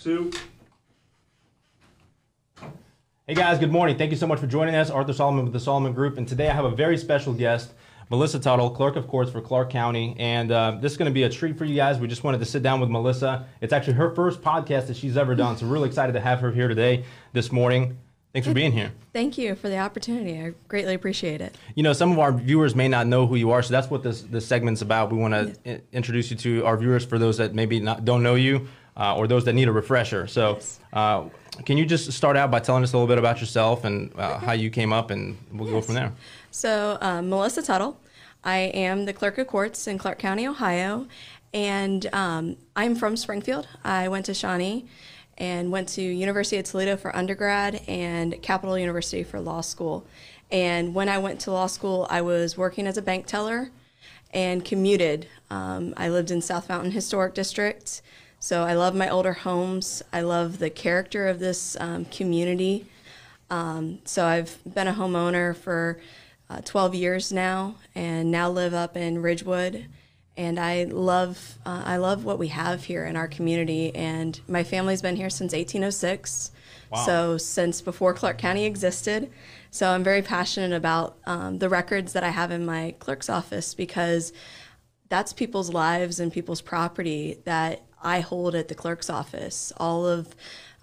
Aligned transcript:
two. 0.00 0.30
Hey 3.26 3.34
guys, 3.34 3.58
good 3.58 3.70
morning. 3.70 3.98
Thank 3.98 4.10
you 4.10 4.16
so 4.16 4.26
much 4.26 4.40
for 4.40 4.46
joining 4.46 4.74
us. 4.74 4.90
Arthur 4.90 5.12
Solomon 5.12 5.44
with 5.44 5.52
the 5.52 5.60
Solomon 5.60 5.92
Group, 5.92 6.16
and 6.16 6.26
today 6.26 6.48
I 6.48 6.54
have 6.54 6.64
a 6.64 6.70
very 6.70 6.96
special 6.96 7.34
guest, 7.34 7.72
Melissa 8.08 8.40
Tuttle, 8.40 8.70
Clerk 8.70 8.96
of 8.96 9.06
Courts 9.06 9.30
for 9.30 9.40
Clark 9.42 9.68
County, 9.70 10.16
and 10.18 10.50
uh, 10.50 10.78
this 10.80 10.92
is 10.92 10.98
going 10.98 11.10
to 11.10 11.14
be 11.14 11.24
a 11.24 11.28
treat 11.28 11.56
for 11.58 11.66
you 11.66 11.76
guys. 11.76 11.98
We 11.98 12.08
just 12.08 12.24
wanted 12.24 12.38
to 12.38 12.46
sit 12.46 12.62
down 12.62 12.80
with 12.80 12.88
Melissa. 12.88 13.46
It's 13.60 13.72
actually 13.74 13.92
her 13.94 14.14
first 14.14 14.40
podcast 14.40 14.86
that 14.86 14.96
she's 14.96 15.16
ever 15.18 15.34
done, 15.34 15.58
so 15.58 15.66
really 15.66 15.88
excited 15.88 16.14
to 16.14 16.20
have 16.20 16.40
her 16.40 16.50
here 16.50 16.66
today, 16.66 17.04
this 17.34 17.52
morning. 17.52 17.98
Thanks 18.32 18.46
for 18.48 18.54
being 18.54 18.70
here. 18.72 18.92
Thank 19.12 19.36
you 19.38 19.56
for 19.56 19.68
the 19.68 19.78
opportunity. 19.78 20.40
I 20.40 20.52
greatly 20.68 20.94
appreciate 20.94 21.40
it. 21.40 21.56
You 21.74 21.82
know, 21.82 21.92
some 21.92 22.12
of 22.12 22.18
our 22.20 22.32
viewers 22.32 22.76
may 22.76 22.86
not 22.86 23.08
know 23.08 23.26
who 23.26 23.34
you 23.34 23.50
are, 23.50 23.60
so 23.60 23.72
that's 23.72 23.90
what 23.90 24.02
this 24.04 24.22
this 24.22 24.46
segment's 24.46 24.82
about. 24.82 25.12
We 25.12 25.18
want 25.18 25.34
to 25.34 25.56
Yes. 25.64 25.80
introduce 25.92 26.30
you 26.30 26.36
to 26.38 26.64
our 26.64 26.76
viewers 26.76 27.04
for 27.04 27.18
those 27.18 27.36
that 27.38 27.54
maybe 27.54 27.80
not, 27.80 28.04
don't 28.04 28.22
know 28.22 28.36
you 28.36 28.68
uh, 29.00 29.16
or 29.16 29.26
those 29.26 29.44
that 29.46 29.54
need 29.54 29.66
a 29.66 29.72
refresher. 29.72 30.26
So, 30.26 30.54
Yes. 30.54 30.78
uh, 30.92 31.24
can 31.64 31.76
you 31.78 31.86
just 31.86 32.12
start 32.12 32.36
out 32.36 32.50
by 32.50 32.60
telling 32.60 32.82
us 32.84 32.92
a 32.92 32.96
little 32.96 33.08
bit 33.08 33.18
about 33.18 33.40
yourself 33.40 33.84
and 33.84 34.12
uh, 34.16 34.38
how 34.38 34.52
you 34.52 34.70
came 34.70 34.92
up, 34.92 35.10
and 35.10 35.36
we'll 35.52 35.70
go 35.70 35.80
from 35.80 35.94
there. 35.94 36.12
So, 36.50 36.98
um, 37.00 37.28
Melissa 37.30 37.62
Tuttle. 37.62 37.98
I 38.42 38.58
am 38.72 39.04
the 39.04 39.12
clerk 39.12 39.36
of 39.36 39.46
courts 39.48 39.86
in 39.86 39.98
Clark 39.98 40.18
County, 40.18 40.46
Ohio, 40.46 41.06
and 41.52 42.06
um, 42.14 42.56
I'm 42.74 42.94
from 42.94 43.16
Springfield. 43.16 43.68
I 43.84 44.08
went 44.08 44.24
to 44.26 44.34
Shawnee 44.34 44.86
and 45.36 45.70
went 45.70 45.88
to 45.90 46.02
University 46.02 46.56
of 46.56 46.64
Toledo 46.64 46.96
for 46.96 47.14
undergrad 47.14 47.82
and 47.86 48.40
Capital 48.40 48.78
University 48.78 49.22
for 49.24 49.40
law 49.40 49.60
school. 49.60 50.06
And 50.50 50.94
when 50.94 51.08
I 51.10 51.18
went 51.18 51.40
to 51.42 51.50
law 51.50 51.66
school, 51.66 52.06
I 52.08 52.22
was 52.22 52.56
working 52.56 52.86
as 52.86 52.96
a 52.96 53.02
bank 53.02 53.26
teller 53.26 53.70
and 54.32 54.64
commuted. 54.64 55.26
Um, 55.50 55.92
I 55.98 56.08
lived 56.08 56.30
in 56.30 56.40
South 56.40 56.66
Fountain 56.66 56.92
Historic 56.92 57.34
District, 57.34 58.00
so 58.40 58.62
I 58.62 58.72
love 58.74 58.94
my 58.94 59.08
older 59.08 59.32
homes. 59.34 60.02
I 60.12 60.22
love 60.22 60.58
the 60.58 60.70
character 60.70 61.28
of 61.28 61.38
this 61.38 61.76
um, 61.78 62.06
community. 62.06 62.86
Um, 63.50 63.98
so 64.04 64.24
I've 64.24 64.58
been 64.64 64.88
a 64.88 64.94
homeowner 64.94 65.54
for 65.54 66.00
uh, 66.48 66.60
12 66.64 66.94
years 66.94 67.32
now, 67.32 67.76
and 67.94 68.30
now 68.30 68.50
live 68.50 68.74
up 68.74 68.96
in 68.96 69.20
Ridgewood. 69.22 69.86
And 70.36 70.58
I 70.58 70.84
love 70.84 71.58
uh, 71.66 71.82
I 71.84 71.98
love 71.98 72.24
what 72.24 72.38
we 72.38 72.48
have 72.48 72.84
here 72.84 73.04
in 73.04 73.14
our 73.14 73.28
community. 73.28 73.94
And 73.94 74.40
my 74.48 74.64
family's 74.64 75.02
been 75.02 75.16
here 75.16 75.28
since 75.30 75.52
1806, 75.52 76.50
Wow. 76.90 77.04
so 77.04 77.36
since 77.38 77.82
before 77.82 78.14
Clark 78.14 78.38
County 78.38 78.64
existed. 78.64 79.30
So 79.70 79.90
I'm 79.90 80.02
very 80.02 80.22
passionate 80.22 80.74
about 80.74 81.18
um, 81.26 81.58
the 81.58 81.68
records 81.68 82.14
that 82.14 82.24
I 82.24 82.30
have 82.30 82.50
in 82.50 82.64
my 82.64 82.94
clerk's 82.98 83.28
office 83.28 83.74
because 83.74 84.32
that's 85.10 85.34
people's 85.34 85.70
lives 85.74 86.18
and 86.18 86.32
people's 86.32 86.62
property 86.62 87.38
that 87.44 87.82
I 88.02 88.20
hold 88.20 88.54
at 88.54 88.68
the 88.68 88.74
clerk's 88.74 89.10
office. 89.10 89.72
All 89.76 90.06
of 90.06 90.34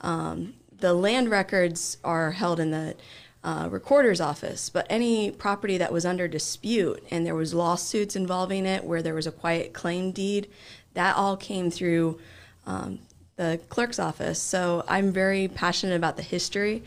um, 0.02 0.53
the 0.80 0.94
land 0.94 1.31
records 1.31 1.97
are 2.03 2.31
held 2.31 2.59
in 2.59 2.69
the 2.69 2.95
uh, 3.44 3.69
recorder's 3.72 4.22
office, 4.22 4.69
but 4.69 4.86
any 4.89 5.31
property 5.31 5.78
that 5.78 5.92
was 5.92 6.06
under 6.06 6.28
dispute 6.28 7.02
and 7.09 7.25
there 7.25 7.34
was 7.34 7.53
lawsuits 7.53 8.16
involving 8.16 8.66
it 8.66 8.84
where 8.84 9.02
there 9.02 9.16
was 9.16 9.25
a 9.25 9.31
quiet 9.31 9.73
claim 9.73 10.11
deed, 10.11 10.50
that 10.94 11.16
all 11.16 11.38
came 11.38 11.72
through 11.72 12.19
um, 12.66 13.00
the 13.38 13.59
clerk's 13.69 14.00
office. 14.00 14.41
So 14.41 14.84
I'm 14.88 15.12
very 15.12 15.47
passionate 15.47 15.95
about 15.95 16.17
the 16.17 16.23
history. 16.23 16.84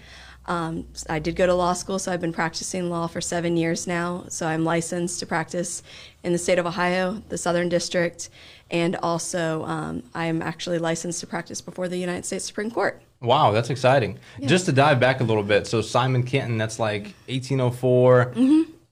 Um, 0.50 0.88
I 1.08 1.20
did 1.20 1.36
go 1.36 1.46
to 1.46 1.54
law 1.54 1.74
school, 1.74 2.00
so 2.00 2.12
I've 2.12 2.20
been 2.20 2.32
practicing 2.32 2.90
law 2.90 3.06
for 3.06 3.20
seven 3.20 3.56
years 3.56 3.86
now. 3.86 4.24
So 4.28 4.48
I'm 4.48 4.64
licensed 4.64 5.20
to 5.20 5.26
practice 5.26 5.84
in 6.24 6.32
the 6.32 6.38
state 6.38 6.58
of 6.58 6.66
Ohio, 6.66 7.22
the 7.28 7.38
Southern 7.38 7.68
District, 7.68 8.28
and 8.68 8.96
also 8.96 9.62
um, 9.64 10.02
I'm 10.12 10.42
actually 10.42 10.78
licensed 10.78 11.20
to 11.20 11.28
practice 11.28 11.60
before 11.60 11.86
the 11.86 11.96
United 11.96 12.24
States 12.24 12.44
Supreme 12.44 12.68
Court. 12.68 13.00
Wow, 13.20 13.52
that's 13.52 13.70
exciting. 13.70 14.18
Just 14.40 14.66
to 14.66 14.72
dive 14.72 14.98
back 14.98 15.20
a 15.20 15.24
little 15.24 15.44
bit, 15.44 15.68
so 15.68 15.82
Simon 15.82 16.24
Kenton, 16.24 16.58
that's 16.58 16.80
like 16.80 17.14
1804. 17.28 18.34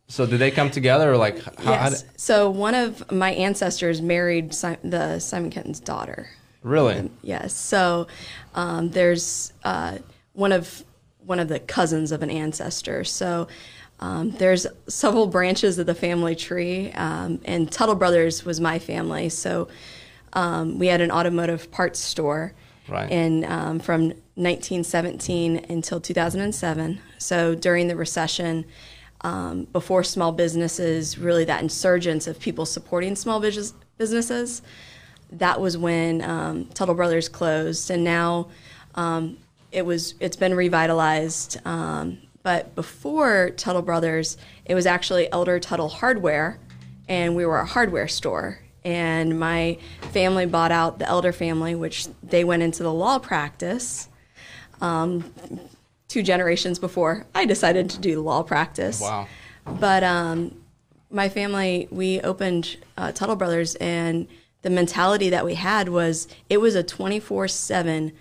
So 0.07 0.27
did 0.27 0.39
they 0.39 0.53
come 0.53 0.71
together, 0.71 1.11
or 1.11 1.17
like 1.17 1.43
how? 1.43 1.63
how 1.65 1.71
yes. 1.73 2.03
did- 2.03 2.21
so 2.21 2.51
one 2.51 2.75
of 2.75 3.11
my 3.11 3.33
ancestors 3.33 4.01
married 4.01 4.53
the 4.53 5.19
Simon 5.19 5.51
Kenton's 5.51 5.81
daughter. 5.81 6.31
really? 6.63 7.11
Yes. 7.23 7.53
So 7.53 8.07
um, 8.55 8.91
there's 8.91 9.53
uh, 9.65 9.99
one 10.35 10.53
of 10.53 10.85
one 11.29 11.39
of 11.39 11.49
the 11.49 11.61
cousins 11.61 12.11
of 12.11 12.23
an 12.23 12.31
ancestor. 12.31 13.05
So 13.05 13.49
um, 14.01 14.31
there's 14.31 14.67
several 14.89 15.27
branches 15.27 15.79
of 15.79 15.87
the 15.87 15.95
family 15.95 16.35
tree, 16.35 16.91
um, 16.93 17.41
and 17.45 17.71
Tuttle 17.71 17.95
Brothers 17.97 18.45
was 18.45 18.61
my 18.61 18.79
family. 18.79 19.29
So 19.29 19.69
um, 20.33 20.79
we 20.79 20.87
had 20.87 21.01
an 21.01 21.11
automotive 21.11 21.71
parts 21.71 22.01
store, 22.01 22.55
Right. 22.89 23.11
and 23.13 23.45
um, 23.45 23.79
from 23.81 24.05
1917 24.37 25.67
until 25.69 26.01
2007. 26.01 27.01
So 27.19 27.55
during 27.55 27.89
the 27.89 27.97
recession. 27.97 28.65
Um, 29.23 29.65
before 29.73 30.05
small 30.05 30.31
businesses, 30.31 31.19
really 31.19 31.45
that 31.47 31.61
insurgence 31.61 32.29
of 32.29 32.39
people 32.39 32.65
supporting 32.65 33.17
small 33.17 33.41
business, 33.41 33.75
businesses, 33.97 34.63
that 35.33 35.61
was 35.61 35.77
when 35.77 36.23
um, 36.23 36.67
Tuttle 36.67 36.95
Brothers 36.95 37.29
closed, 37.29 37.91
and 37.91 38.05
now 38.05 38.47
um, 38.95 39.37
it 39.73 39.85
was 39.85 40.15
it's 40.21 40.37
been 40.37 40.55
revitalized. 40.55 41.61
Um, 41.65 42.19
but 42.43 42.75
before 42.75 43.51
Tuttle 43.51 43.83
Brothers, 43.83 44.37
it 44.65 44.75
was 44.75 44.87
actually 44.87 45.31
Elder 45.33 45.61
Tuttle 45.61 45.89
Hardware, 45.89 46.59
and 47.09 47.37
we 47.37 47.45
were 47.45 47.59
a 47.59 47.67
hardware 47.67 48.09
store. 48.09 48.61
And 48.85 49.39
my 49.39 49.79
family 50.13 50.47
bought 50.47 50.73
out 50.73 50.99
the 50.99 51.07
Elder 51.07 51.33
family, 51.33 51.75
which 51.75 52.07
they 52.23 52.45
went 52.45 52.63
into 52.63 52.83
the 52.83 52.93
law 52.93 53.19
practice. 53.19 54.09
Um, 54.81 55.33
two 56.07 56.23
generations 56.23 56.79
before 56.79 57.27
I 57.35 57.45
decided 57.45 57.91
to 57.91 57.99
do 57.99 58.21
law 58.21 58.43
practice. 58.43 59.01
Wow. 59.01 59.29
But 59.67 60.03
um, 60.03 60.63
my 61.11 61.29
family, 61.29 61.89
we 61.91 62.21
opened 62.23 62.79
uh, 62.97 63.13
Tuttle 63.13 63.37
Brothers, 63.37 63.75
and 63.77 64.27
the 64.63 64.71
mentality 64.71 65.31
that 65.31 65.45
we 65.45 65.55
had 65.55 65.89
was 65.89 66.29
it 66.49 66.59
was 66.59 66.75
a 66.75 66.83
24 66.83 67.49
7 67.49 68.13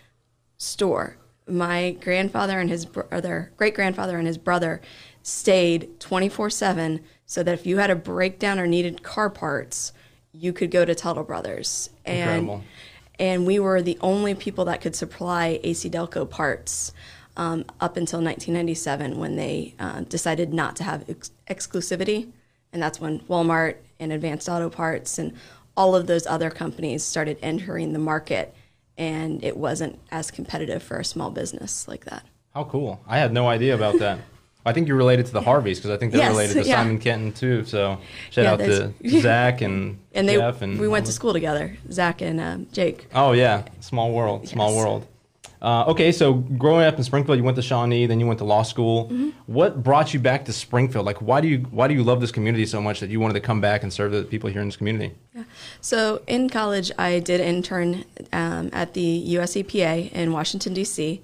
store. 0.57 1.17
My 1.47 1.91
grandfather 2.01 2.59
and 2.59 2.69
his 2.69 2.85
brother, 2.85 3.51
great 3.57 3.73
grandfather 3.73 4.17
and 4.17 4.27
his 4.27 4.37
brother, 4.37 4.81
stayed 5.23 5.99
24 5.99 6.49
7 6.49 7.01
so 7.25 7.43
that 7.43 7.53
if 7.53 7.65
you 7.65 7.77
had 7.77 7.89
a 7.89 7.95
breakdown 7.95 8.59
or 8.59 8.67
needed 8.67 9.03
car 9.03 9.29
parts, 9.29 9.91
you 10.31 10.53
could 10.53 10.71
go 10.71 10.85
to 10.85 10.95
Tuttle 10.95 11.23
Brothers. 11.23 11.89
And, 12.05 12.41
Incredible. 12.41 12.63
and 13.19 13.45
we 13.45 13.59
were 13.59 13.81
the 13.81 13.97
only 14.01 14.33
people 14.33 14.65
that 14.65 14.81
could 14.81 14.95
supply 14.95 15.59
AC 15.63 15.89
Delco 15.89 16.29
parts 16.29 16.93
um, 17.35 17.65
up 17.79 17.97
until 17.97 18.19
1997 18.21 19.17
when 19.17 19.35
they 19.35 19.75
uh, 19.79 20.01
decided 20.01 20.53
not 20.53 20.75
to 20.77 20.83
have 20.83 21.09
ex- 21.09 21.31
exclusivity. 21.49 22.31
And 22.71 22.81
that's 22.81 22.99
when 22.99 23.19
Walmart 23.21 23.75
and 23.99 24.11
Advanced 24.11 24.49
Auto 24.49 24.69
Parts 24.69 25.19
and 25.19 25.33
all 25.75 25.95
of 25.95 26.07
those 26.07 26.25
other 26.25 26.49
companies 26.49 27.03
started 27.03 27.37
entering 27.41 27.93
the 27.93 27.99
market. 27.99 28.53
And 28.97 29.43
it 29.43 29.55
wasn't 29.57 29.99
as 30.11 30.31
competitive 30.31 30.81
for 30.81 30.97
a 30.99 31.05
small 31.05 31.29
business 31.29 31.87
like 31.87 32.05
that. 32.05 32.23
How 32.53 32.63
cool! 32.63 32.99
I 33.07 33.19
had 33.19 33.31
no 33.31 33.47
idea 33.47 33.75
about 33.75 33.99
that. 33.99 34.19
I 34.65 34.73
think 34.73 34.87
you're 34.87 34.97
related 34.97 35.25
to 35.27 35.31
the 35.31 35.39
Harveys 35.41 35.77
because 35.77 35.91
I 35.91 35.97
think 35.97 36.11
they're 36.11 36.19
Yes, 36.21 36.31
related 36.31 36.53
to 36.63 36.67
yeah. 36.67 36.75
Simon 36.81 36.97
Kenton 36.99 37.31
too. 37.31 37.63
So 37.63 37.99
shout 38.31 38.43
Yeah, 38.45 38.51
out 38.53 38.59
to 38.59 38.93
Zach 39.21 39.61
and, 39.61 39.97
And 40.13 40.27
they, 40.27 40.35
Jeff 40.35 40.61
and 40.61 40.77
we 40.79 40.87
went 40.89 41.05
to 41.05 41.11
school 41.13 41.31
together, 41.31 41.77
Zach 41.91 42.21
and 42.21 42.39
um, 42.41 42.67
Jake. 42.73 43.07
Oh 43.13 43.31
yeah, 43.31 43.63
small 43.79 44.11
world, 44.11 44.47
small 44.47 44.73
Yes. 44.73 44.77
world. 44.83 45.07
Uh, 45.61 45.85
okay, 45.87 46.11
so 46.11 46.33
growing 46.33 46.85
up 46.85 46.97
in 46.97 47.03
Springfield, 47.03 47.37
you 47.37 47.43
went 47.43 47.55
to 47.55 47.61
Shawnee, 47.61 48.05
then 48.05 48.19
you 48.19 48.27
went 48.27 48.37
to 48.39 48.45
law 48.45 48.61
school. 48.61 49.05
Mm-hmm. 49.05 49.29
What 49.47 49.83
brought 49.83 50.13
you 50.13 50.19
back 50.19 50.45
to 50.45 50.53
Springfield? 50.53 51.05
Like, 51.05 51.21
why 51.21 51.41
do 51.41 51.47
you 51.47 51.59
why 51.71 51.87
do 51.87 51.93
you 51.93 52.03
love 52.03 52.21
this 52.21 52.31
community 52.31 52.65
so 52.65 52.81
much 52.81 52.99
that 52.99 53.09
you 53.09 53.19
wanted 53.19 53.33
to 53.33 53.39
come 53.39 53.59
back 53.59 53.81
and 53.83 53.91
serve 53.91 54.11
the 54.11 54.23
people 54.23 54.49
here 54.49 54.61
in 54.61 54.67
this 54.67 54.77
community? 54.77 55.15
Yeah. 55.33 55.43
So 55.81 56.21
in 56.27 56.49
college, 56.49 56.91
I 56.97 57.19
did 57.19 57.41
intern 57.41 58.05
um, 58.31 58.69
at 58.71 58.93
the 58.93 59.01
US 59.01 59.53
EPA 59.53 60.11
in 60.11 60.31
Washington 60.31 60.73
D.C. 60.73 61.21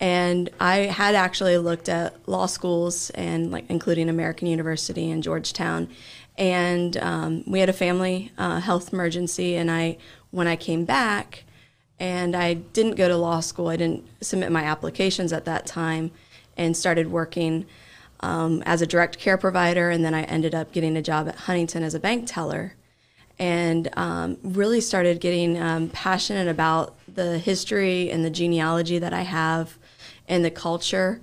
And 0.00 0.50
I 0.58 0.78
had 0.78 1.14
actually 1.14 1.56
looked 1.58 1.88
at 1.88 2.28
law 2.28 2.46
schools 2.46 3.10
and 3.10 3.50
like 3.50 3.64
including 3.70 4.08
American 4.08 4.48
University 4.48 5.10
and 5.10 5.22
Georgetown, 5.22 5.88
and 6.36 6.96
um, 6.96 7.44
we 7.46 7.60
had 7.60 7.68
a 7.68 7.74
family 7.74 8.32
uh, 8.36 8.60
health 8.60 8.92
emergency. 8.92 9.54
And 9.54 9.70
I, 9.70 9.98
when 10.30 10.48
I 10.48 10.56
came 10.56 10.84
back, 10.84 11.44
and 12.02 12.34
I 12.34 12.54
didn't 12.54 12.96
go 12.96 13.06
to 13.06 13.16
law 13.16 13.38
school, 13.38 13.68
I 13.68 13.76
didn't 13.76 14.04
submit 14.20 14.50
my 14.50 14.64
applications 14.64 15.32
at 15.32 15.44
that 15.44 15.66
time, 15.66 16.10
and 16.56 16.76
started 16.76 17.12
working 17.12 17.64
um, 18.18 18.60
as 18.66 18.82
a 18.82 18.86
direct 18.86 19.20
care 19.20 19.38
provider. 19.38 19.88
And 19.88 20.04
then 20.04 20.12
I 20.12 20.24
ended 20.24 20.52
up 20.52 20.72
getting 20.72 20.96
a 20.96 21.02
job 21.02 21.28
at 21.28 21.36
Huntington 21.36 21.84
as 21.84 21.94
a 21.94 22.00
bank 22.00 22.24
teller 22.26 22.74
and 23.38 23.88
um, 23.96 24.36
really 24.42 24.80
started 24.80 25.20
getting 25.20 25.56
um, 25.62 25.90
passionate 25.90 26.48
about 26.48 26.96
the 27.06 27.38
history 27.38 28.10
and 28.10 28.24
the 28.24 28.30
genealogy 28.30 28.98
that 28.98 29.12
I 29.12 29.22
have 29.22 29.78
and 30.26 30.44
the 30.44 30.50
culture. 30.50 31.20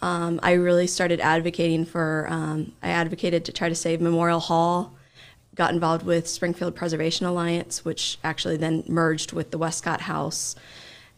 Um, 0.00 0.40
I 0.42 0.52
really 0.52 0.86
started 0.86 1.20
advocating 1.20 1.84
for, 1.84 2.26
um, 2.30 2.72
I 2.82 2.88
advocated 2.88 3.44
to 3.44 3.52
try 3.52 3.68
to 3.68 3.74
save 3.74 4.00
Memorial 4.00 4.40
Hall, 4.40 4.94
got 5.54 5.72
involved 5.72 6.04
with 6.04 6.28
Springfield 6.28 6.74
Preservation 6.74 7.26
Alliance, 7.26 7.84
which 7.84 8.18
actually 8.24 8.56
then 8.56 8.84
merged 8.86 9.32
with 9.32 9.50
the 9.50 9.58
Westcott 9.58 10.02
House. 10.02 10.54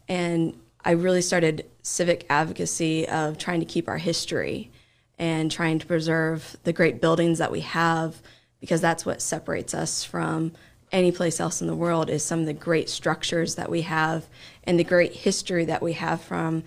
and 0.09 0.55
I 0.87 0.91
really 0.91 1.23
started 1.23 1.65
civic 1.83 2.27
advocacy 2.29 3.09
of 3.09 3.39
trying 3.39 3.61
to 3.61 3.67
keep 3.67 3.89
our 3.89 3.97
history 3.97 4.71
and 5.19 5.51
trying 5.51 5.79
to 5.79 5.87
preserve 5.87 6.57
the 6.65 6.75
great 6.75 7.01
buildings 7.01 7.39
that 7.39 7.51
we 7.51 7.61
have 7.61 8.21
because 8.61 8.83
that's 8.83 9.07
what 9.07 9.23
separates 9.23 9.73
us 9.73 10.05
from 10.05 10.53
any 10.93 11.11
place 11.11 11.41
else 11.41 11.61
in 11.61 11.67
the 11.67 11.75
world 11.75 12.11
is 12.11 12.23
some 12.23 12.41
of 12.41 12.47
the 12.47 12.53
great 12.53 12.91
structures 12.91 13.55
that 13.55 13.71
we 13.71 13.83
have 13.83 14.27
and 14.65 14.79
the 14.79 14.85
great 14.85 15.13
history 15.13 15.65
that 15.65 15.83
we 15.83 15.95
have 15.95 16.21
from 16.21 16.63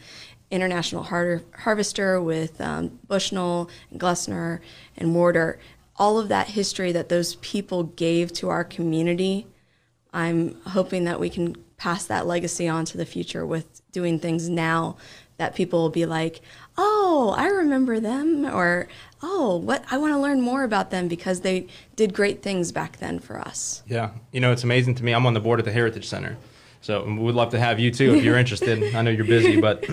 International 0.50 1.04
Har- 1.04 1.44
Harvester 1.60 2.22
with 2.22 2.60
um, 2.60 3.00
Bushnell 3.08 3.70
and 3.92 4.00
Glessner 4.00 4.60
and 4.98 5.14
Warder. 5.14 5.60
All 5.98 6.20
of 6.20 6.30
that 6.30 6.48
history 6.50 6.92
that 6.92 7.10
those 7.10 7.36
people 7.36 7.84
gave 7.84 8.32
to 8.34 8.50
our 8.50 8.64
community, 8.64 9.48
I'm 10.14 10.60
hoping 10.62 11.06
that 11.06 11.20
we 11.20 11.30
can 11.30 11.56
pass 11.78 12.06
that 12.06 12.26
legacy 12.26 12.68
on 12.68 12.86
to 12.86 12.98
the 12.98 13.06
future 13.06 13.46
with 13.46 13.82
doing 13.92 14.20
things 14.20 14.50
now 14.50 14.98
that 15.38 15.56
people 15.56 15.82
will 15.82 15.90
be 15.90 16.06
like, 16.06 16.42
oh, 16.78 17.34
I 17.38 17.48
remember 17.48 18.00
them, 18.00 18.46
or 18.46 18.88
oh, 19.22 19.58
what 19.58 19.84
I 19.90 19.98
want 19.98 20.14
to 20.14 20.20
learn 20.20 20.42
more 20.42 20.64
about 20.64 20.90
them 20.90 21.08
because 21.08 21.42
they 21.42 21.68
did 21.96 22.14
great 22.14 22.42
things 22.42 22.72
back 22.72 22.98
then 22.98 23.20
for 23.20 23.40
us. 23.40 23.84
Yeah, 23.88 24.12
you 24.32 24.40
know, 24.40 24.52
it's 24.52 24.64
amazing 24.64 24.96
to 24.96 25.04
me. 25.04 25.14
I'm 25.14 25.26
on 25.26 25.34
the 25.34 25.40
board 25.40 25.60
at 25.60 25.66
the 25.66 25.72
Heritage 25.72 26.08
Center, 26.08 26.38
so 26.82 27.04
we'd 27.04 27.36
love 27.36 27.52
to 27.52 27.60
have 27.60 27.80
you 27.80 27.92
too 27.92 28.16
if 28.16 28.24
you're 28.24 28.38
interested. 28.44 28.96
I 28.96 29.02
know 29.02 29.12
you're 29.12 29.26
busy, 29.26 29.62
but 29.62 29.88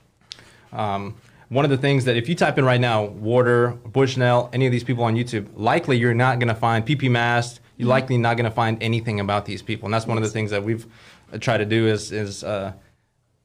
um, 0.72 1.14
one 1.50 1.64
of 1.64 1.70
the 1.70 1.76
things 1.76 2.04
that 2.04 2.16
if 2.16 2.28
you 2.28 2.36
type 2.36 2.58
in 2.58 2.64
right 2.64 2.80
now, 2.80 3.04
Warder, 3.04 3.70
Bushnell, 3.84 4.48
any 4.52 4.66
of 4.66 4.72
these 4.72 4.84
people 4.84 5.04
on 5.04 5.16
YouTube, 5.16 5.48
likely 5.56 5.98
you're 5.98 6.14
not 6.14 6.38
going 6.38 6.48
to 6.48 6.54
find 6.54 6.86
PP 6.86 7.10
Mast. 7.10 7.60
You're 7.76 7.84
mm-hmm. 7.84 7.90
likely 7.90 8.18
not 8.18 8.36
going 8.36 8.44
to 8.44 8.54
find 8.54 8.80
anything 8.82 9.18
about 9.20 9.46
these 9.46 9.60
people, 9.60 9.86
and 9.86 9.92
that's 9.92 10.06
one 10.06 10.16
of 10.16 10.22
the 10.22 10.30
things 10.30 10.52
that 10.52 10.62
we've 10.62 10.86
uh, 11.32 11.38
tried 11.38 11.58
to 11.58 11.64
do 11.64 11.88
is 11.88 12.12
is 12.12 12.44
uh, 12.44 12.72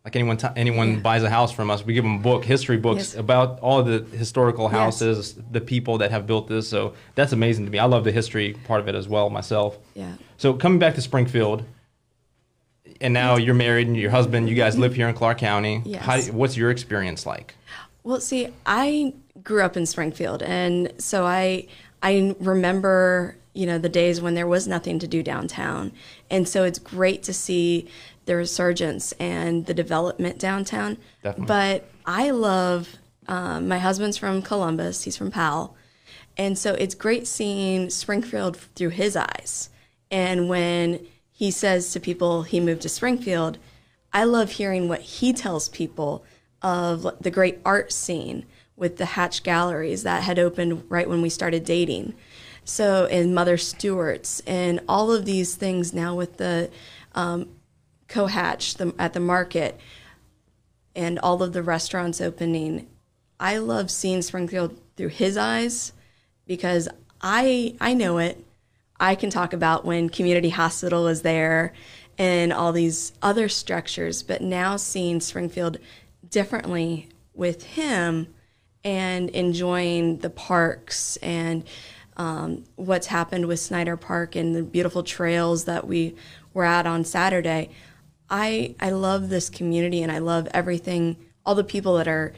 like 0.03 0.15
anyone 0.15 0.37
t- 0.37 0.47
anyone 0.55 0.93
yeah. 0.93 0.99
buys 0.99 1.23
a 1.23 1.29
house 1.29 1.51
from 1.51 1.71
us, 1.71 1.83
we 1.83 1.95
give 1.95 2.03
them 2.03 2.17
a 2.17 2.19
book, 2.19 2.45
history 2.45 2.77
books 2.77 3.13
yes. 3.13 3.15
about 3.15 3.59
all 3.61 3.81
the 3.81 4.05
historical 4.15 4.67
houses, 4.67 5.33
yes. 5.35 5.45
the 5.49 5.61
people 5.61 5.97
that 5.97 6.11
have 6.11 6.27
built 6.27 6.47
this. 6.47 6.69
So 6.69 6.93
that's 7.15 7.33
amazing 7.33 7.65
to 7.65 7.71
me. 7.71 7.79
I 7.79 7.85
love 7.85 8.03
the 8.03 8.11
history 8.11 8.53
part 8.65 8.81
of 8.81 8.87
it 8.87 8.93
as 8.93 9.07
well 9.07 9.31
myself. 9.31 9.79
Yeah. 9.95 10.13
So 10.37 10.53
coming 10.53 10.77
back 10.77 10.93
to 10.95 11.01
Springfield, 11.01 11.65
and 13.01 13.13
now 13.15 13.37
you're 13.37 13.55
married 13.55 13.87
and 13.87 13.97
your 13.97 14.11
husband, 14.11 14.47
you 14.47 14.55
guys 14.55 14.77
live 14.77 14.95
here 14.95 15.07
in 15.07 15.15
Clark 15.15 15.39
County. 15.39 15.81
Yes. 15.85 16.03
How, 16.03 16.21
what's 16.33 16.55
your 16.55 16.69
experience 16.69 17.25
like? 17.25 17.55
Well, 18.05 18.21
see, 18.21 18.49
I 18.67 19.15
grew 19.43 19.63
up 19.63 19.75
in 19.75 19.87
Springfield, 19.87 20.43
and 20.43 20.93
so 20.99 21.25
I 21.25 21.67
I 22.03 22.35
remember 22.39 23.35
you 23.53 23.65
know 23.65 23.79
the 23.79 23.89
days 23.89 24.21
when 24.21 24.35
there 24.35 24.45
was 24.45 24.67
nothing 24.67 24.99
to 24.99 25.07
do 25.07 25.23
downtown, 25.23 25.91
and 26.29 26.47
so 26.47 26.63
it's 26.63 26.77
great 26.77 27.23
to 27.23 27.33
see 27.33 27.89
the 28.25 28.35
resurgence 28.35 29.11
and 29.13 29.65
the 29.65 29.73
development 29.73 30.37
downtown. 30.37 30.97
Definitely. 31.23 31.47
But 31.47 31.89
I 32.05 32.29
love 32.29 32.95
um, 33.27 33.67
my 33.67 33.79
husband's 33.79 34.17
from 34.17 34.43
Columbus. 34.43 35.01
He's 35.01 35.17
from 35.17 35.31
Powell, 35.31 35.75
and 36.37 36.59
so 36.59 36.75
it's 36.75 36.93
great 36.93 37.25
seeing 37.25 37.89
Springfield 37.89 38.55
through 38.75 38.89
his 38.89 39.15
eyes. 39.15 39.71
And 40.11 40.47
when 40.47 41.07
he 41.31 41.49
says 41.49 41.91
to 41.93 41.99
people 41.99 42.43
he 42.43 42.59
moved 42.59 42.83
to 42.83 42.89
Springfield, 42.89 43.57
I 44.13 44.25
love 44.25 44.51
hearing 44.51 44.87
what 44.87 45.01
he 45.01 45.33
tells 45.33 45.69
people 45.69 46.23
of 46.65 47.05
the 47.21 47.29
great 47.29 47.59
art 47.63 47.91
scene 47.91 48.43
with 48.75 48.97
the 48.97 49.05
Hatch 49.05 49.43
galleries 49.43 50.01
that 50.01 50.23
had 50.23 50.39
opened 50.39 50.83
right 50.89 51.07
when 51.07 51.21
we 51.21 51.29
started 51.29 51.63
dating. 51.63 52.15
So, 52.63 53.05
and 53.05 53.35
Mother 53.35 53.55
Stewart's, 53.55 54.41
and 54.47 54.81
all 54.89 55.11
of 55.11 55.25
these 55.25 55.53
things 55.53 55.93
now 55.93 56.15
with 56.15 56.37
the 56.37 56.71
um, 57.13 57.49
Cohatch 58.07 58.75
the, 58.75 58.95
at 58.97 59.13
the 59.13 59.19
market 59.19 59.79
and 60.95 61.19
all 61.19 61.43
of 61.43 61.53
the 61.53 61.61
restaurants 61.61 62.19
opening. 62.19 62.87
I 63.39 63.57
love 63.57 63.91
seeing 63.91 64.23
Springfield 64.23 64.75
through 64.97 65.09
his 65.09 65.37
eyes 65.37 65.93
because 66.47 66.89
I 67.21 67.75
I 67.79 67.93
know 67.93 68.17
it. 68.17 68.43
I 68.99 69.13
can 69.13 69.29
talk 69.29 69.53
about 69.53 69.85
when 69.85 70.09
community 70.09 70.49
hospital 70.49 71.03
was 71.03 71.21
there 71.21 71.73
and 72.17 72.51
all 72.51 72.71
these 72.71 73.13
other 73.21 73.49
structures, 73.49 74.23
but 74.23 74.41
now 74.41 74.77
seeing 74.77 75.19
Springfield 75.19 75.77
differently 76.29 77.09
with 77.33 77.63
him 77.63 78.27
and 78.83 79.29
enjoying 79.31 80.19
the 80.19 80.29
parks 80.29 81.17
and 81.17 81.63
um, 82.17 82.63
what's 82.75 83.07
happened 83.07 83.47
with 83.47 83.59
Snyder 83.59 83.97
Park 83.97 84.35
and 84.35 84.55
the 84.55 84.63
beautiful 84.63 85.03
trails 85.03 85.65
that 85.65 85.87
we 85.87 86.15
were 86.53 86.63
at 86.63 86.85
on 86.85 87.03
Saturday. 87.03 87.69
I 88.29 88.75
I 88.79 88.91
love 88.91 89.29
this 89.29 89.49
community 89.49 90.01
and 90.01 90.11
I 90.11 90.19
love 90.19 90.47
everything, 90.53 91.17
all 91.45 91.55
the 91.55 91.63
people 91.63 91.97
that 91.97 92.07
are 92.07 92.33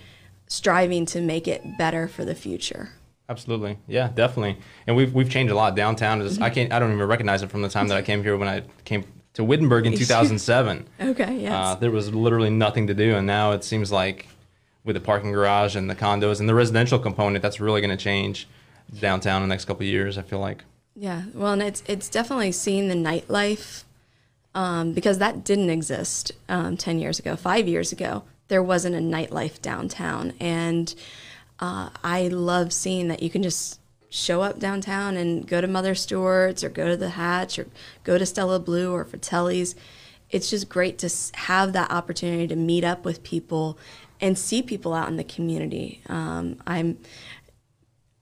striving 0.48 1.06
to 1.07 1.22
make 1.22 1.48
it 1.48 1.78
better 1.78 2.07
for 2.07 2.25
the 2.25 2.36
future. 2.36 2.92
Absolutely, 3.30 3.78
yeah, 3.88 4.10
definitely. 4.13 4.57
And 4.88 4.95
we've 4.95 5.13
we've 5.13 5.30
changed 5.30 5.51
a 5.51 5.56
lot 5.56 5.75
downtown. 5.75 6.22
Mm-hmm. 6.22 6.42
I 6.42 6.50
can't 6.50 6.74
I 6.74 6.80
don't 6.80 6.94
even 6.94 7.07
recognize 7.07 7.44
it 7.44 7.51
from 7.51 7.62
the 7.62 7.69
time 7.69 7.88
that 7.90 7.98
I 7.98 8.01
came 8.01 8.24
here 8.24 8.38
when 8.38 8.48
I 8.48 8.63
came 8.83 9.06
to 9.38 9.44
Wittenberg 9.44 9.86
in 9.86 9.94
2007. 9.98 10.88
okay, 11.00 11.38
yes. 11.39 11.54
Uh, 11.54 11.75
there 11.75 11.92
was 11.92 12.13
literally 12.13 12.50
nothing 12.50 12.88
to 12.88 12.94
do, 12.94 13.16
and 13.16 13.25
now 13.25 13.51
it 13.54 13.63
seems 13.63 13.92
like 13.92 14.28
with 14.84 14.95
the 14.95 15.00
parking 15.00 15.31
garage 15.31 15.75
and 15.75 15.89
the 15.89 15.95
condos 15.95 16.39
and 16.39 16.48
the 16.48 16.56
residential 16.56 17.00
component, 17.00 17.42
that's 17.42 17.60
really 17.60 17.81
going 17.81 17.95
to 17.95 18.04
change 18.04 18.48
downtown 19.00 19.42
in 19.42 19.50
the 19.50 19.54
next 19.54 19.66
couple 19.66 19.84
of 19.84 19.89
years. 19.89 20.18
I 20.18 20.22
feel 20.22 20.39
like. 20.39 20.63
Yeah, 20.95 21.24
well, 21.34 21.54
and 21.54 21.62
it's 21.62 21.84
it's 21.88 22.10
definitely 22.10 22.51
seen 22.51 22.88
the 22.88 22.95
nightlife 22.95 23.84
um, 24.57 24.94
because 24.94 25.19
that 25.19 25.44
didn't 25.44 25.69
exist 25.69 26.31
um, 26.50 26.75
10 26.75 26.98
years 26.98 27.19
ago, 27.19 27.36
five 27.36 27.68
years 27.68 27.92
ago. 27.92 28.24
There 28.48 28.63
wasn't 28.63 28.95
a 28.95 29.00
nightlife 29.00 29.62
downtown. 29.62 30.33
And 30.40 30.94
uh, 31.60 31.90
I 32.04 32.30
love 32.30 32.74
seeing 32.74 33.07
that 33.10 33.22
you 33.22 33.30
can 33.30 33.44
just 33.44 33.80
show 34.09 34.42
up 34.42 34.59
downtown 34.59 35.18
and 35.18 35.48
go 35.48 35.62
to 35.62 35.68
Mother 35.68 35.95
Stewart's 35.95 36.63
or 36.63 36.69
go 36.69 36.88
to 36.88 36.98
the 36.98 37.09
Hatch 37.09 37.59
or 37.59 37.68
go 38.04 38.18
to 38.18 38.25
Stella 38.25 38.59
Blue 38.59 38.94
or 38.94 39.04
Fratelli's. 39.06 39.75
It's 40.30 40.50
just 40.50 40.69
great 40.69 40.98
to 41.00 41.09
have 41.36 41.74
that 41.74 41.92
opportunity 41.92 42.48
to 42.48 42.56
meet 42.56 42.83
up 42.83 43.06
with 43.06 43.24
people 43.24 43.77
and 44.19 44.38
see 44.38 44.62
people 44.62 44.94
out 44.94 45.09
in 45.09 45.18
the 45.18 45.24
community. 45.24 46.01
Um, 46.07 46.57
I'm 46.65 46.98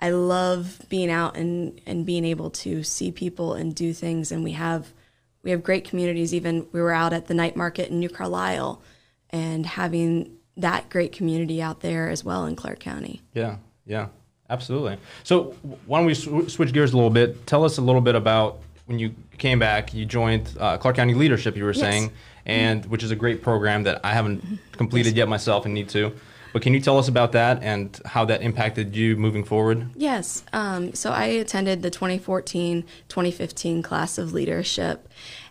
I 0.01 0.09
love 0.09 0.81
being 0.89 1.09
out 1.09 1.37
and, 1.37 1.79
and 1.85 2.05
being 2.05 2.25
able 2.25 2.49
to 2.51 2.83
see 2.83 3.11
people 3.11 3.53
and 3.53 3.73
do 3.73 3.93
things, 3.93 4.31
and 4.31 4.43
we 4.43 4.51
have 4.51 4.93
we 5.41 5.51
have 5.51 5.63
great 5.63 5.85
communities. 5.85 6.33
Even 6.33 6.67
we 6.71 6.81
were 6.81 6.91
out 6.91 7.13
at 7.13 7.27
the 7.27 7.33
night 7.33 7.55
market 7.55 7.89
in 7.89 7.99
New 7.99 8.09
Carlisle 8.09 8.81
and 9.29 9.65
having 9.65 10.37
that 10.57 10.89
great 10.89 11.11
community 11.11 11.61
out 11.61 11.79
there 11.81 12.09
as 12.09 12.23
well 12.23 12.45
in 12.45 12.55
Clark 12.55 12.79
County. 12.79 13.21
Yeah, 13.33 13.57
yeah, 13.85 14.09
absolutely. 14.49 14.97
So 15.23 15.55
why 15.85 15.99
don't 15.99 16.05
we 16.07 16.13
sw- 16.13 16.51
switch 16.51 16.73
gears 16.73 16.93
a 16.93 16.95
little 16.95 17.09
bit? 17.09 17.45
Tell 17.47 17.63
us 17.63 17.77
a 17.77 17.81
little 17.81 18.01
bit 18.01 18.15
about 18.15 18.59
when 18.85 18.99
you 18.99 19.13
came 19.37 19.59
back. 19.59 19.93
You 19.93 20.05
joined 20.05 20.55
uh, 20.59 20.77
Clark 20.77 20.95
County 20.95 21.13
Leadership. 21.13 21.55
You 21.55 21.63
were 21.63 21.73
saying, 21.73 22.11
and 22.45 22.81
mm-hmm. 22.81 22.91
which 22.91 23.03
is 23.03 23.11
a 23.11 23.15
great 23.15 23.41
program 23.41 23.83
that 23.83 24.01
I 24.03 24.13
haven't 24.13 24.43
completed 24.73 25.09
yes. 25.09 25.17
yet 25.17 25.29
myself 25.29 25.65
and 25.65 25.73
need 25.73 25.89
to. 25.89 26.13
But 26.53 26.61
can 26.61 26.73
you 26.73 26.79
tell 26.79 26.97
us 26.97 27.09
about 27.09 27.33
that 27.33 27.61
and 27.63 27.99
how 28.05 28.23
that 28.25 28.41
impacted 28.41 28.95
you 28.95 29.17
moving 29.17 29.43
forward? 29.43 29.89
Yes. 29.93 30.45
Um, 30.53 30.93
so 30.93 31.11
I 31.11 31.25
attended 31.25 31.81
the 31.81 31.89
2014 31.89 32.85
2015 33.09 33.81
class 33.81 34.17
of 34.17 34.31
leadership, 34.31 35.09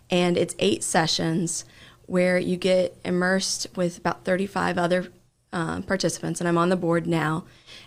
and 0.09 0.35
it's 0.35 0.55
eight 0.57 0.83
sessions 0.83 1.63
where 2.07 2.39
you 2.39 2.57
get 2.57 2.97
immersed 3.05 3.67
with 3.75 3.99
about 3.99 4.25
35 4.25 4.79
other 4.79 5.11
uh, 5.53 5.81
participants, 5.81 6.41
and 6.41 6.47
I'm 6.47 6.57
on 6.57 6.69
the 6.69 6.75
board 6.75 7.05
now. 7.05 7.45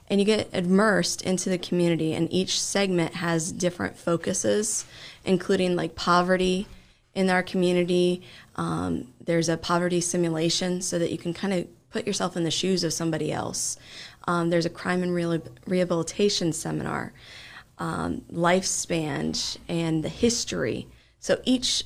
And 0.08 0.18
you 0.18 0.26
get 0.26 0.48
immersed 0.52 1.22
into 1.22 1.50
the 1.50 1.58
community, 1.58 2.14
and 2.14 2.32
each 2.32 2.60
segment 2.60 3.14
has 3.14 3.52
different 3.52 3.96
focuses, 3.96 4.86
including 5.24 5.76
like 5.76 5.94
poverty 5.94 6.66
in 7.14 7.28
our 7.30 7.42
community. 7.42 8.22
Um, 8.56 9.08
there's 9.22 9.48
a 9.48 9.56
poverty 9.56 10.00
simulation 10.00 10.80
so 10.80 10.98
that 10.98 11.10
you 11.10 11.18
can 11.18 11.34
kind 11.34 11.52
of 11.52 11.66
put 11.90 12.06
yourself 12.06 12.36
in 12.36 12.44
the 12.44 12.50
shoes 12.50 12.84
of 12.84 12.92
somebody 12.92 13.32
else. 13.32 13.76
Um, 14.26 14.50
there's 14.50 14.66
a 14.66 14.70
crime 14.70 15.02
and 15.02 15.14
re- 15.14 15.40
rehabilitation 15.66 16.52
seminar, 16.52 17.12
um, 17.78 18.22
lifespan, 18.32 19.58
and 19.68 20.04
the 20.04 20.08
history. 20.08 20.86
So 21.18 21.40
each 21.44 21.84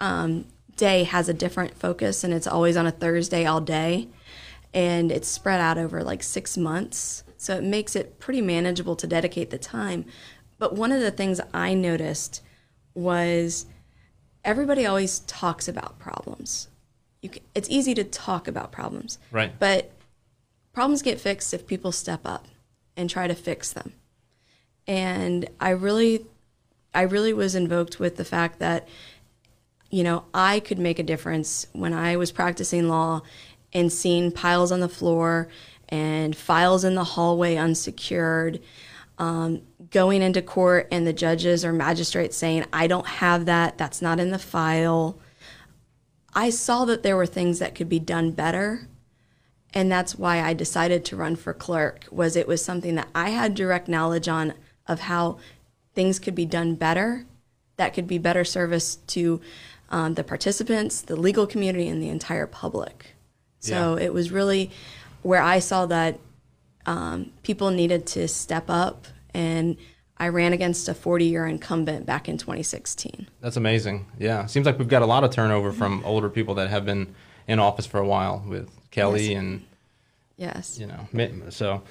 um, 0.00 0.46
day 0.76 1.04
has 1.04 1.28
a 1.28 1.34
different 1.34 1.76
focus, 1.76 2.24
and 2.24 2.34
it's 2.34 2.46
always 2.46 2.76
on 2.76 2.86
a 2.86 2.90
Thursday 2.90 3.46
all 3.46 3.60
day, 3.60 4.08
and 4.74 5.12
it's 5.12 5.28
spread 5.28 5.60
out 5.60 5.78
over 5.78 6.02
like 6.02 6.22
six 6.22 6.56
months. 6.56 7.24
So 7.42 7.56
it 7.56 7.64
makes 7.64 7.96
it 7.96 8.18
pretty 8.18 8.40
manageable 8.40 8.96
to 8.96 9.06
dedicate 9.06 9.50
the 9.50 9.58
time. 9.58 10.04
But 10.58 10.74
one 10.74 10.92
of 10.92 11.00
the 11.00 11.10
things 11.10 11.40
I 11.52 11.74
noticed 11.74 12.42
was 12.94 13.66
everybody 14.44 14.86
always 14.86 15.20
talks 15.20 15.68
about 15.68 15.98
problems 15.98 16.68
you 17.22 17.28
can, 17.28 17.42
it's 17.54 17.70
easy 17.70 17.94
to 17.94 18.04
talk 18.04 18.48
about 18.48 18.72
problems. 18.72 19.18
Right. 19.30 19.52
But 19.58 19.92
problems 20.72 21.00
get 21.00 21.20
fixed 21.20 21.54
if 21.54 21.66
people 21.66 21.92
step 21.92 22.20
up 22.24 22.46
and 22.96 23.08
try 23.08 23.26
to 23.28 23.34
fix 23.34 23.72
them. 23.72 23.92
And 24.86 25.48
I 25.60 25.70
really 25.70 26.26
I 26.94 27.02
really 27.02 27.32
was 27.32 27.54
invoked 27.54 27.98
with 27.98 28.16
the 28.16 28.24
fact 28.24 28.58
that 28.58 28.86
you 29.88 30.02
know, 30.02 30.24
I 30.32 30.60
could 30.60 30.78
make 30.78 30.98
a 30.98 31.02
difference 31.02 31.66
when 31.72 31.92
I 31.92 32.16
was 32.16 32.32
practicing 32.32 32.88
law 32.88 33.20
and 33.74 33.92
seeing 33.92 34.32
piles 34.32 34.72
on 34.72 34.80
the 34.80 34.88
floor 34.88 35.48
and 35.92 36.34
files 36.34 36.84
in 36.84 36.94
the 36.94 37.04
hallway 37.04 37.56
unsecured, 37.56 38.60
um, 39.18 39.60
going 39.90 40.22
into 40.22 40.40
court 40.40 40.88
and 40.90 41.06
the 41.06 41.12
judges 41.12 41.66
or 41.66 41.72
magistrates 41.72 42.34
saying, 42.34 42.64
I 42.72 42.86
don't 42.86 43.06
have 43.06 43.44
that, 43.44 43.76
that's 43.76 44.00
not 44.00 44.18
in 44.18 44.30
the 44.30 44.38
file. 44.38 45.18
I 46.34 46.48
saw 46.48 46.86
that 46.86 47.02
there 47.02 47.14
were 47.14 47.26
things 47.26 47.58
that 47.58 47.74
could 47.74 47.90
be 47.90 47.98
done 47.98 48.30
better. 48.30 48.88
And 49.74 49.92
that's 49.92 50.16
why 50.16 50.40
I 50.40 50.54
decided 50.54 51.04
to 51.06 51.16
run 51.16 51.36
for 51.36 51.52
clerk 51.52 52.06
was 52.10 52.36
it 52.36 52.48
was 52.48 52.64
something 52.64 52.94
that 52.94 53.08
I 53.14 53.30
had 53.30 53.54
direct 53.54 53.86
knowledge 53.86 54.28
on 54.28 54.54
of 54.86 55.00
how 55.00 55.38
things 55.94 56.18
could 56.18 56.34
be 56.34 56.46
done 56.46 56.74
better, 56.74 57.26
that 57.76 57.92
could 57.92 58.06
be 58.06 58.18
better 58.18 58.44
service 58.44 58.96
to 59.08 59.42
um, 59.90 60.14
the 60.14 60.24
participants, 60.24 61.02
the 61.02 61.16
legal 61.16 61.46
community, 61.46 61.86
and 61.86 62.02
the 62.02 62.08
entire 62.08 62.46
public. 62.46 63.14
So 63.60 63.96
Yeah. 63.96 64.06
it 64.06 64.14
was 64.14 64.30
really 64.30 64.70
where 65.22 65.42
I 65.42 65.58
saw 65.58 65.86
that 65.86 66.18
um, 66.86 67.30
people 67.42 67.70
needed 67.70 68.06
to 68.08 68.26
step 68.28 68.64
up, 68.68 69.06
and 69.34 69.76
I 70.18 70.28
ran 70.28 70.52
against 70.52 70.88
a 70.88 70.94
40 70.94 71.24
year 71.24 71.46
incumbent 71.46 72.06
back 72.06 72.28
in 72.28 72.38
2016. 72.38 73.28
That's 73.40 73.56
amazing. 73.56 74.06
Yeah, 74.18 74.46
seems 74.46 74.66
like 74.66 74.78
we've 74.78 74.88
got 74.88 75.02
a 75.02 75.06
lot 75.06 75.24
of 75.24 75.30
turnover 75.30 75.72
from 75.72 76.04
older 76.04 76.28
people 76.28 76.54
that 76.56 76.70
have 76.70 76.84
been 76.84 77.14
in 77.48 77.58
office 77.58 77.86
for 77.86 77.98
a 77.98 78.06
while 78.06 78.44
with 78.46 78.68
Kelly 78.90 79.28
Yes. 79.30 79.38
and 79.38 79.64
Yes. 80.36 80.78
you 80.78 80.86
know 80.86 81.06
so. 81.50 81.82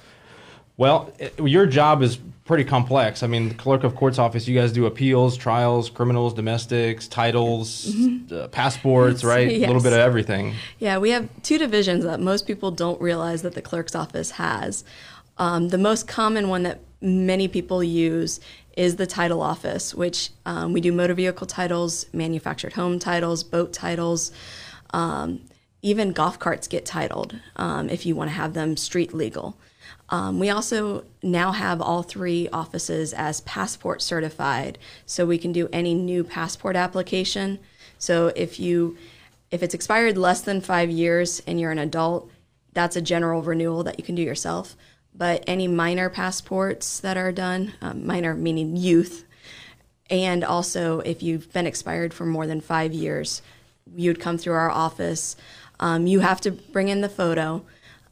Well, 0.76 1.12
it, 1.18 1.38
your 1.38 1.66
job 1.66 2.02
is 2.02 2.18
pretty 2.44 2.64
complex. 2.64 3.22
I 3.22 3.28
mean, 3.28 3.50
the 3.50 3.54
clerk 3.54 3.84
of 3.84 3.94
court's 3.94 4.18
office, 4.18 4.48
you 4.48 4.58
guys 4.58 4.72
do 4.72 4.86
appeals, 4.86 5.36
trials, 5.36 5.88
criminals, 5.88 6.34
domestics, 6.34 7.06
titles, 7.08 7.94
uh, 8.32 8.48
passports, 8.48 9.22
right? 9.22 9.48
A 9.48 9.58
little 9.60 9.82
bit 9.82 9.92
of 9.92 10.00
everything. 10.00 10.54
Yeah, 10.78 10.98
we 10.98 11.10
have 11.10 11.28
two 11.42 11.58
divisions 11.58 12.04
that 12.04 12.20
most 12.20 12.46
people 12.46 12.70
don't 12.70 13.00
realize 13.00 13.42
that 13.42 13.54
the 13.54 13.62
clerk's 13.62 13.94
office 13.94 14.32
has. 14.32 14.84
Um, 15.38 15.68
the 15.68 15.78
most 15.78 16.08
common 16.08 16.48
one 16.48 16.62
that 16.64 16.80
many 17.00 17.48
people 17.48 17.82
use 17.82 18.40
is 18.76 18.96
the 18.96 19.06
title 19.06 19.42
office, 19.42 19.94
which 19.94 20.30
um, 20.46 20.72
we 20.72 20.80
do 20.80 20.92
motor 20.92 21.14
vehicle 21.14 21.46
titles, 21.46 22.06
manufactured 22.12 22.72
home 22.72 22.98
titles, 22.98 23.44
boat 23.44 23.72
titles. 23.72 24.32
Um, 24.92 25.40
even 25.82 26.12
golf 26.12 26.38
carts 26.38 26.68
get 26.68 26.86
titled 26.86 27.38
um, 27.56 27.88
if 27.88 28.06
you 28.06 28.14
want 28.14 28.30
to 28.30 28.34
have 28.34 28.54
them 28.54 28.76
street 28.76 29.12
legal. 29.12 29.56
Um, 30.12 30.38
we 30.38 30.50
also 30.50 31.04
now 31.22 31.52
have 31.52 31.80
all 31.80 32.02
three 32.02 32.46
offices 32.52 33.14
as 33.14 33.40
passport 33.40 34.02
certified, 34.02 34.78
so 35.06 35.24
we 35.24 35.38
can 35.38 35.52
do 35.52 35.70
any 35.72 35.94
new 35.94 36.22
passport 36.22 36.76
application. 36.76 37.58
So 37.98 38.26
if 38.36 38.60
you 38.60 38.98
if 39.50 39.62
it's 39.62 39.74
expired 39.74 40.18
less 40.18 40.42
than 40.42 40.60
five 40.60 40.90
years 40.90 41.42
and 41.46 41.58
you're 41.58 41.72
an 41.72 41.78
adult, 41.78 42.30
that's 42.74 42.96
a 42.96 43.00
general 43.02 43.42
renewal 43.42 43.82
that 43.84 43.98
you 43.98 44.04
can 44.04 44.14
do 44.14 44.22
yourself. 44.22 44.76
But 45.14 45.44
any 45.46 45.66
minor 45.66 46.10
passports 46.10 47.00
that 47.00 47.16
are 47.16 47.32
done, 47.32 47.72
um, 47.80 48.06
minor 48.06 48.34
meaning 48.34 48.76
youth, 48.76 49.24
and 50.10 50.44
also 50.44 51.00
if 51.00 51.22
you've 51.22 51.50
been 51.54 51.66
expired 51.66 52.12
for 52.12 52.26
more 52.26 52.46
than 52.46 52.60
five 52.60 52.92
years, 52.92 53.40
you'd 53.96 54.20
come 54.20 54.36
through 54.36 54.54
our 54.54 54.70
office. 54.70 55.36
Um, 55.80 56.06
you 56.06 56.20
have 56.20 56.40
to 56.42 56.50
bring 56.50 56.88
in 56.88 57.00
the 57.00 57.08
photo, 57.08 57.64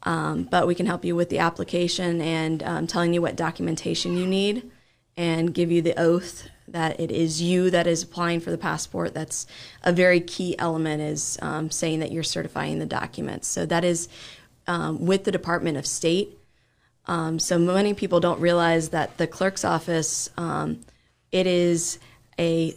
um, 0.03 0.43
but 0.43 0.67
we 0.67 0.75
can 0.75 0.85
help 0.85 1.05
you 1.05 1.15
with 1.15 1.29
the 1.29 1.39
application 1.39 2.21
and 2.21 2.63
um, 2.63 2.87
telling 2.87 3.13
you 3.13 3.21
what 3.21 3.35
documentation 3.35 4.17
you 4.17 4.25
need 4.25 4.69
and 5.17 5.53
give 5.53 5.71
you 5.71 5.81
the 5.81 5.99
oath 5.99 6.47
that 6.67 6.99
it 6.99 7.11
is 7.11 7.41
you 7.41 7.69
that 7.69 7.85
is 7.85 8.03
applying 8.03 8.39
for 8.39 8.49
the 8.49 8.57
passport. 8.57 9.13
That's 9.13 9.45
a 9.83 9.91
very 9.91 10.21
key 10.21 10.57
element 10.57 11.01
is 11.01 11.37
um, 11.41 11.69
saying 11.69 11.99
that 11.99 12.11
you're 12.11 12.23
certifying 12.23 12.79
the 12.79 12.85
documents. 12.85 13.47
So 13.47 13.65
that 13.65 13.83
is 13.83 14.07
um, 14.67 15.05
with 15.05 15.25
the 15.25 15.31
Department 15.31 15.77
of 15.77 15.85
State. 15.85 16.37
Um, 17.07 17.39
so 17.39 17.59
many 17.59 17.93
people 17.93 18.19
don't 18.19 18.39
realize 18.39 18.89
that 18.89 19.17
the 19.17 19.27
clerk's 19.27 19.65
office, 19.65 20.29
um, 20.37 20.81
it 21.31 21.45
is 21.45 21.99
a 22.39 22.73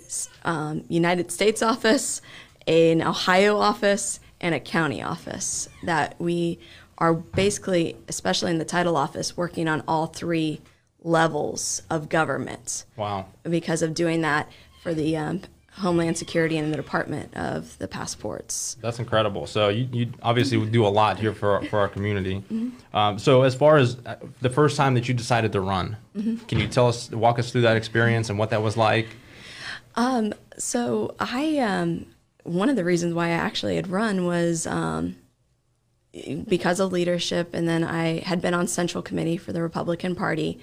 United 0.89 1.31
States 1.31 1.63
office, 1.63 2.21
an 2.67 3.01
Ohio 3.01 3.57
office, 3.59 4.21
and 4.41 4.55
a 4.55 4.61
county 4.61 5.03
office 5.03 5.69
that 5.85 6.21
we 6.21 6.59
are 6.99 7.15
basically, 7.15 7.97
especially 8.09 8.51
in 8.51 8.59
the 8.59 8.65
title 8.65 8.97
office, 8.97 9.37
working 9.37 9.69
on 9.69 9.83
all 9.89 10.07
three 10.07 10.61
levels 11.03 11.83
of 11.91 12.09
government 12.09 12.85
Wow. 12.97 13.27
because 13.43 13.83
of 13.83 13.95
doing 13.95 14.23
that 14.23 14.51
for 14.83 14.95
the 14.95 15.17
um, 15.17 15.43
Homeland 15.73 16.17
Security 16.17 16.57
and 16.57 16.73
the 16.73 16.77
Department 16.77 17.37
of 17.37 17.77
the 17.79 17.89
passports. 17.89 18.77
That's 18.81 18.99
incredible. 19.01 19.47
So 19.47 19.69
you, 19.69 19.89
you 19.93 20.13
obviously 20.23 20.65
do 20.67 20.87
a 20.87 20.89
lot 20.89 21.19
here 21.19 21.35
for 21.35 21.63
for 21.67 21.81
our 21.81 21.89
community. 21.89 22.43
Um, 22.93 23.19
so 23.19 23.43
as 23.43 23.55
far 23.55 23.77
as 23.77 23.97
uh, 24.07 24.17
the 24.41 24.51
first 24.51 24.77
time 24.77 24.95
that 24.95 25.09
you 25.09 25.15
decided 25.15 25.53
to 25.53 25.61
run, 25.61 25.97
can 26.15 26.59
you 26.61 26.69
tell 26.69 26.87
us, 26.89 27.11
walk 27.11 27.39
us 27.41 27.51
through 27.51 27.63
that 27.63 27.77
experience 27.77 28.31
and 28.31 28.39
what 28.39 28.51
that 28.51 28.63
was 28.63 28.77
like? 28.77 29.09
So 30.57 31.15
I, 31.19 31.59
um, 31.59 32.07
one 32.45 32.69
of 32.69 32.77
the 32.77 32.85
reasons 32.85 33.15
why 33.15 33.27
I 33.27 33.31
actually 33.31 33.77
had 33.77 33.89
run 33.89 34.25
was 34.25 34.67
um, 34.67 35.17
because 36.49 36.81
of 36.81 36.93
leadership, 36.93 37.55
and 37.55 37.69
then 37.69 37.83
I 37.83 38.21
had 38.21 38.41
been 38.41 38.55
on 38.55 38.67
Central 38.67 39.03
Committee 39.03 39.37
for 39.37 39.53
the 39.53 39.63
Republican 39.63 40.15
Party, 40.15 40.61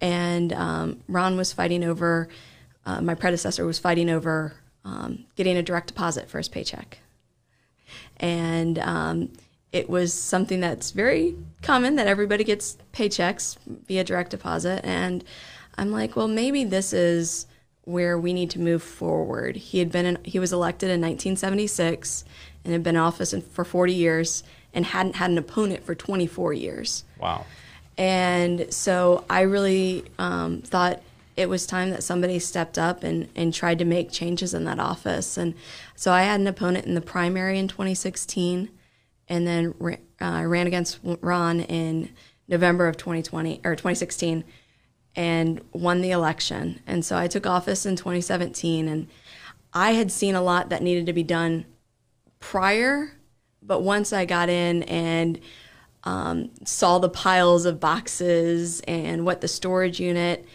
and 0.00 0.52
um, 0.52 1.00
Ron 1.08 1.36
was 1.36 1.52
fighting 1.52 1.84
over. 1.84 2.28
Uh, 2.84 3.00
my 3.00 3.14
predecessor 3.14 3.64
was 3.64 3.78
fighting 3.78 4.10
over 4.10 4.54
um, 4.84 5.24
getting 5.36 5.56
a 5.56 5.62
direct 5.62 5.88
deposit 5.88 6.28
for 6.28 6.38
his 6.38 6.48
paycheck, 6.48 6.98
and 8.16 8.78
um, 8.80 9.32
it 9.72 9.88
was 9.88 10.12
something 10.12 10.60
that's 10.60 10.90
very 10.90 11.36
common 11.62 11.96
that 11.96 12.06
everybody 12.06 12.42
gets 12.42 12.76
paychecks 12.92 13.56
via 13.86 14.02
direct 14.02 14.30
deposit, 14.30 14.84
and 14.84 15.22
I'm 15.76 15.92
like, 15.92 16.16
well, 16.16 16.28
maybe 16.28 16.64
this 16.64 16.92
is 16.92 17.46
where 17.84 18.18
we 18.18 18.32
need 18.32 18.50
to 18.50 18.60
move 18.60 18.82
forward. 18.82 19.56
He 19.56 19.78
had 19.78 19.90
been 19.90 20.04
in, 20.04 20.18
he 20.24 20.38
was 20.38 20.52
elected 20.52 20.88
in 20.88 21.00
1976 21.00 22.24
and 22.64 22.72
had 22.72 22.82
been 22.82 22.96
in 22.96 23.00
office 23.00 23.34
for 23.50 23.64
40 23.64 23.94
years 23.94 24.42
and 24.74 24.86
hadn't 24.86 25.16
had 25.16 25.30
an 25.30 25.38
opponent 25.38 25.84
for 25.84 25.94
24 25.94 26.52
years. 26.52 27.04
Wow. 27.18 27.46
And 27.96 28.72
so 28.72 29.24
I 29.28 29.40
really 29.42 30.04
um, 30.18 30.62
thought 30.62 31.02
it 31.36 31.48
was 31.48 31.66
time 31.66 31.90
that 31.90 32.02
somebody 32.02 32.38
stepped 32.38 32.78
up 32.78 33.02
and, 33.02 33.28
and 33.36 33.54
tried 33.54 33.78
to 33.78 33.84
make 33.84 34.10
changes 34.10 34.54
in 34.54 34.64
that 34.64 34.78
office. 34.78 35.36
And 35.36 35.54
so 35.94 36.12
I 36.12 36.22
had 36.22 36.40
an 36.40 36.46
opponent 36.46 36.86
in 36.86 36.94
the 36.94 37.00
primary 37.00 37.58
in 37.58 37.68
2016 37.68 38.70
and 39.28 39.46
then 39.46 39.74
ra- 39.78 39.96
uh, 40.20 40.44
ran 40.46 40.66
against 40.66 40.98
Ron 41.02 41.60
in 41.60 42.10
November 42.48 42.88
of 42.88 42.96
2020 42.96 43.60
or 43.64 43.76
2016 43.76 44.42
and 45.14 45.60
won 45.72 46.00
the 46.00 46.10
election. 46.10 46.80
And 46.86 47.04
so 47.04 47.16
I 47.16 47.26
took 47.26 47.46
office 47.46 47.84
in 47.84 47.96
2017 47.96 48.88
and 48.88 49.08
I 49.72 49.92
had 49.92 50.10
seen 50.10 50.34
a 50.34 50.42
lot 50.42 50.70
that 50.70 50.82
needed 50.82 51.06
to 51.06 51.12
be 51.12 51.22
done 51.22 51.66
prior, 52.40 53.12
but 53.62 53.82
once 53.82 54.12
I 54.12 54.24
got 54.24 54.48
in 54.48 54.82
and 54.84 55.40
um, 56.04 56.50
saw 56.64 56.98
the 56.98 57.08
piles 57.08 57.66
of 57.66 57.80
boxes 57.80 58.80
and 58.88 59.24
what 59.24 59.40
the 59.40 59.48
storage 59.48 60.00
unit, 60.00 60.46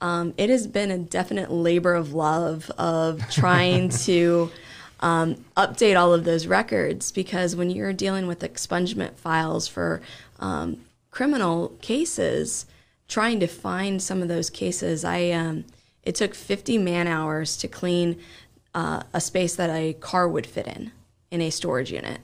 um, 0.00 0.34
it 0.36 0.50
has 0.50 0.66
been 0.66 0.90
a 0.90 0.98
definite 0.98 1.50
labor 1.50 1.94
of 1.94 2.12
love 2.12 2.70
of 2.78 3.22
trying 3.30 3.88
to 3.90 4.50
um, 5.00 5.44
update 5.56 5.98
all 5.98 6.12
of 6.12 6.24
those 6.24 6.46
records 6.46 7.12
because 7.12 7.56
when 7.56 7.70
you're 7.70 7.92
dealing 7.92 8.26
with 8.26 8.40
expungement 8.40 9.14
files 9.16 9.66
for 9.68 10.00
um, 10.38 10.78
criminal 11.10 11.68
cases, 11.80 12.66
trying 13.08 13.40
to 13.40 13.46
find 13.46 14.02
some 14.02 14.22
of 14.22 14.28
those 14.28 14.50
cases, 14.50 15.04
I 15.04 15.30
um, 15.30 15.64
it 16.02 16.14
took 16.14 16.34
50 16.34 16.78
man 16.78 17.08
hours 17.08 17.56
to 17.58 17.68
clean 17.68 18.20
uh, 18.74 19.02
a 19.12 19.20
space 19.20 19.56
that 19.56 19.70
a 19.70 19.94
car 19.94 20.28
would 20.28 20.46
fit 20.46 20.66
in 20.66 20.92
in 21.30 21.40
a 21.40 21.50
storage 21.50 21.92
unit. 21.92 22.20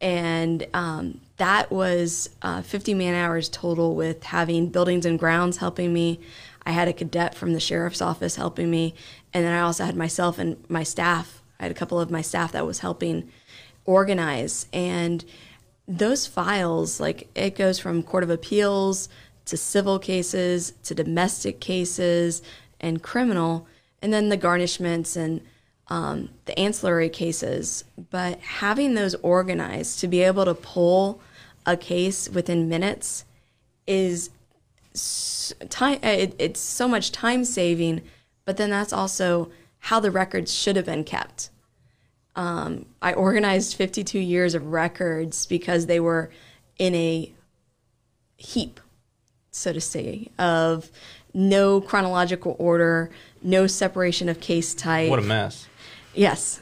And 0.00 0.66
um, 0.72 1.20
that 1.36 1.70
was 1.70 2.30
uh, 2.42 2.62
50 2.62 2.94
man 2.94 3.14
hours 3.14 3.48
total 3.48 3.94
with 3.94 4.22
having 4.24 4.68
buildings 4.68 5.04
and 5.04 5.18
grounds 5.18 5.58
helping 5.58 5.92
me. 5.92 6.20
I 6.64 6.70
had 6.70 6.88
a 6.88 6.92
cadet 6.92 7.34
from 7.34 7.52
the 7.52 7.60
sheriff's 7.60 8.00
office 8.00 8.36
helping 8.36 8.70
me. 8.70 8.94
And 9.34 9.44
then 9.44 9.52
i 9.52 9.60
also 9.60 9.84
had 9.84 9.96
myself 9.96 10.38
and 10.38 10.62
my 10.68 10.82
staff. 10.82 11.42
I 11.58 11.64
had 11.64 11.72
a 11.72 11.74
couple 11.74 12.00
of 12.00 12.10
my 12.10 12.22
staff 12.22 12.52
that 12.52 12.66
was 12.66 12.78
helping 12.78 13.30
organize. 13.84 14.66
And 14.72 15.24
those 15.86 16.26
files 16.26 17.00
like 17.00 17.28
it 17.34 17.56
goes 17.56 17.78
from 17.78 18.02
court 18.02 18.22
of 18.22 18.30
appeals 18.30 19.08
to 19.46 19.56
civil 19.56 19.98
cases 19.98 20.72
to 20.84 20.94
domestic 20.94 21.60
cases 21.60 22.42
and 22.80 23.02
criminal. 23.02 23.66
And 24.00 24.12
then 24.12 24.28
the 24.28 24.38
garnishments 24.38 25.16
and 25.16 25.42
um, 25.90 26.30
the 26.44 26.56
ancillary 26.58 27.08
cases, 27.08 27.84
but 28.10 28.38
having 28.40 28.94
those 28.94 29.16
organized 29.16 29.98
to 30.00 30.06
be 30.08 30.22
able 30.22 30.44
to 30.44 30.54
pull 30.54 31.20
a 31.66 31.76
case 31.76 32.28
within 32.28 32.68
minutes 32.68 33.24
is 33.86 34.30
time. 35.68 35.98
It, 36.02 36.34
it's 36.38 36.60
so 36.60 36.86
much 36.86 37.10
time 37.12 37.44
saving, 37.44 38.02
but 38.44 38.56
then 38.56 38.70
that's 38.70 38.92
also 38.92 39.50
how 39.78 39.98
the 39.98 40.10
records 40.10 40.54
should 40.54 40.76
have 40.76 40.86
been 40.86 41.04
kept. 41.04 41.50
Um, 42.36 42.86
I 43.02 43.12
organized 43.12 43.74
52 43.74 44.18
years 44.18 44.54
of 44.54 44.66
records 44.66 45.46
because 45.46 45.86
they 45.86 45.98
were 45.98 46.30
in 46.78 46.94
a 46.94 47.32
heap, 48.36 48.78
so 49.50 49.72
to 49.72 49.80
say, 49.80 50.28
of 50.38 50.90
no 51.34 51.80
chronological 51.80 52.54
order, 52.58 53.10
no 53.42 53.66
separation 53.66 54.28
of 54.28 54.40
case 54.40 54.74
type. 54.74 55.10
What 55.10 55.18
a 55.18 55.22
mess. 55.22 55.66
Yes. 56.14 56.60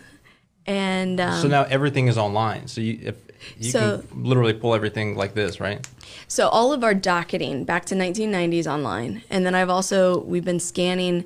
And 0.66 1.20
um, 1.20 1.40
So 1.40 1.48
now 1.48 1.62
everything 1.64 2.08
is 2.08 2.18
online. 2.18 2.66
So 2.68 2.80
you 2.80 2.98
if 3.02 3.16
you 3.56 3.70
So- 3.70 4.02
can 4.08 4.24
literally 4.24 4.52
pull 4.52 4.74
everything 4.74 5.16
like 5.16 5.34
this, 5.34 5.60
right? 5.60 5.86
So 6.26 6.48
all 6.48 6.72
of 6.72 6.84
our 6.84 6.94
docketing 6.94 7.64
back 7.64 7.84
to 7.86 7.94
1990s 7.94 8.66
online, 8.66 9.22
and 9.30 9.46
then 9.46 9.54
I've 9.54 9.70
also 9.70 10.20
we've 10.24 10.44
been 10.44 10.60
scanning 10.60 11.24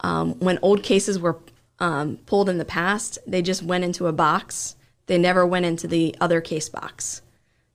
um, 0.00 0.38
when 0.38 0.58
old 0.62 0.82
cases 0.82 1.18
were 1.18 1.38
um, 1.80 2.18
pulled 2.26 2.48
in 2.48 2.58
the 2.58 2.64
past. 2.64 3.18
They 3.26 3.42
just 3.42 3.62
went 3.62 3.84
into 3.84 4.06
a 4.06 4.12
box. 4.12 4.76
They 5.06 5.18
never 5.18 5.44
went 5.46 5.66
into 5.66 5.86
the 5.88 6.14
other 6.20 6.40
case 6.40 6.68
box. 6.68 7.22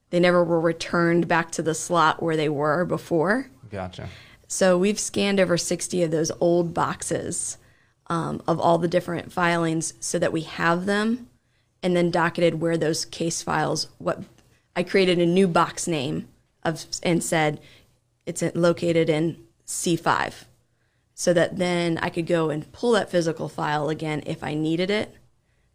They 0.10 0.20
never 0.20 0.44
were 0.44 0.60
returned 0.60 1.28
back 1.28 1.52
to 1.52 1.62
the 1.62 1.76
slot 1.76 2.24
where 2.24 2.36
they 2.38 2.50
were 2.50 2.86
before. 2.86 3.50
Gotcha. 3.70 4.10
So 4.48 4.78
we've 4.78 5.00
scanned 5.00 5.40
over 5.40 5.58
60 5.58 6.02
of 6.04 6.12
those 6.12 6.32
old 6.40 6.74
boxes 6.74 7.58
um, 8.10 8.42
of 8.48 8.60
all 8.60 8.78
the 8.78 8.88
different 8.88 9.32
filings 9.32 9.94
so 10.00 10.18
that 10.20 10.34
we 10.34 10.42
have 10.42 10.86
them 10.86 11.28
and 11.82 11.96
then 11.96 12.12
docketed 12.12 12.60
where 12.60 12.78
those 12.78 13.06
case 13.06 13.42
files 13.42 13.88
what 14.00 14.24
I 14.76 14.84
created 14.84 15.20
a 15.20 15.26
new 15.26 15.48
box 15.48 15.88
name 15.88 16.28
of 16.64 16.86
and 17.04 17.24
said 17.24 17.62
it's 18.26 18.44
located 18.56 19.10
in 19.10 19.38
C5 19.66 20.46
so 21.14 21.34
that 21.34 21.58
then 21.58 21.98
I 22.00 22.10
could 22.10 22.28
go 22.28 22.50
and 22.50 22.72
pull 22.72 22.94
that 22.94 23.12
physical 23.12 23.50
file 23.50 23.90
again 23.90 24.24
if 24.26 24.44
I 24.44 24.54
needed 24.54 24.90
it. 24.90 25.14